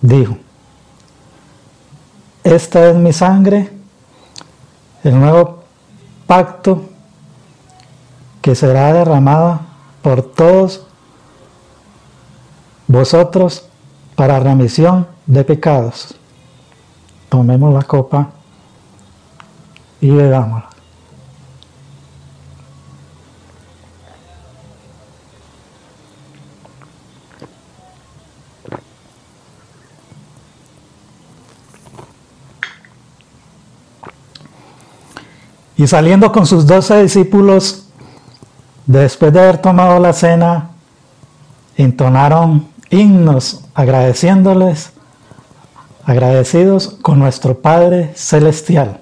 dijo, 0.00 0.36
esta 2.42 2.90
es 2.90 2.96
mi 2.96 3.12
sangre, 3.12 3.70
el 5.04 5.20
nuevo 5.20 5.62
pacto 6.26 6.82
que 8.42 8.56
será 8.56 8.92
derramada 8.92 9.60
por 10.02 10.22
todos 10.22 10.84
vosotros 12.88 13.66
para 14.16 14.40
remisión 14.40 15.06
de 15.26 15.44
pecados. 15.44 16.16
Tomemos 17.28 17.72
la 17.72 17.82
copa 17.82 18.30
y 20.00 20.10
bedámosla. 20.10 20.70
Y 35.80 35.86
saliendo 35.86 36.30
con 36.30 36.46
sus 36.46 36.66
doce 36.66 37.02
discípulos, 37.02 37.86
después 38.84 39.32
de 39.32 39.40
haber 39.40 39.58
tomado 39.62 39.98
la 39.98 40.12
cena, 40.12 40.72
entonaron 41.74 42.68
himnos 42.90 43.64
agradeciéndoles, 43.72 44.92
agradecidos 46.04 46.98
con 47.00 47.18
nuestro 47.18 47.62
Padre 47.62 48.12
Celestial. 48.14 49.00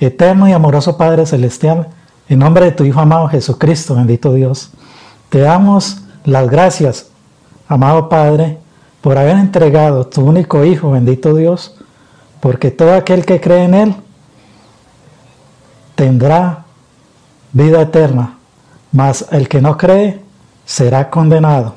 Eterno 0.00 0.48
y 0.48 0.52
amoroso 0.52 0.96
Padre 0.96 1.26
Celestial, 1.26 1.88
en 2.28 2.38
nombre 2.38 2.66
de 2.66 2.72
tu 2.72 2.84
Hijo 2.84 3.00
amado 3.00 3.28
Jesucristo, 3.28 3.94
bendito 3.94 4.32
Dios, 4.32 4.70
te 5.28 5.40
damos 5.40 5.98
las 6.24 6.48
gracias, 6.48 7.08
amado 7.68 8.08
Padre, 8.08 8.58
por 9.00 9.18
haber 9.18 9.36
entregado 9.36 10.06
tu 10.06 10.22
único 10.22 10.64
Hijo, 10.64 10.90
bendito 10.90 11.34
Dios, 11.34 11.76
porque 12.40 12.70
todo 12.70 12.94
aquel 12.94 13.24
que 13.24 13.40
cree 13.40 13.64
en 13.64 13.74
Él 13.74 13.94
tendrá 15.94 16.64
vida 17.52 17.82
eterna, 17.82 18.38
mas 18.90 19.26
el 19.30 19.48
que 19.48 19.60
no 19.60 19.76
cree 19.76 20.22
será 20.64 21.10
condenado. 21.10 21.74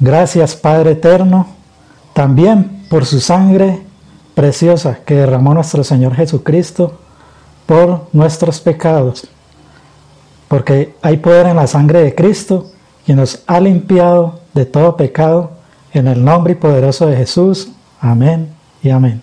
Gracias 0.00 0.54
Padre 0.56 0.92
eterno, 0.92 1.46
también 2.12 2.86
por 2.88 3.06
su 3.06 3.20
sangre 3.20 3.82
preciosa 4.34 4.98
que 5.04 5.14
derramó 5.14 5.54
nuestro 5.54 5.84
Señor 5.84 6.14
Jesucristo 6.14 6.98
por 7.66 8.08
nuestros 8.12 8.60
pecados, 8.60 9.26
porque 10.48 10.94
hay 11.02 11.16
poder 11.16 11.46
en 11.46 11.56
la 11.56 11.66
sangre 11.66 12.02
de 12.02 12.14
Cristo, 12.14 12.70
quien 13.04 13.18
nos 13.18 13.42
ha 13.46 13.60
limpiado 13.60 14.40
de 14.52 14.66
todo 14.66 14.96
pecado, 14.96 15.52
en 15.92 16.08
el 16.08 16.24
nombre 16.24 16.54
y 16.54 16.56
poderoso 16.56 17.06
de 17.06 17.16
Jesús. 17.16 17.68
Amén 18.00 18.52
y 18.82 18.90
amén. 18.90 19.22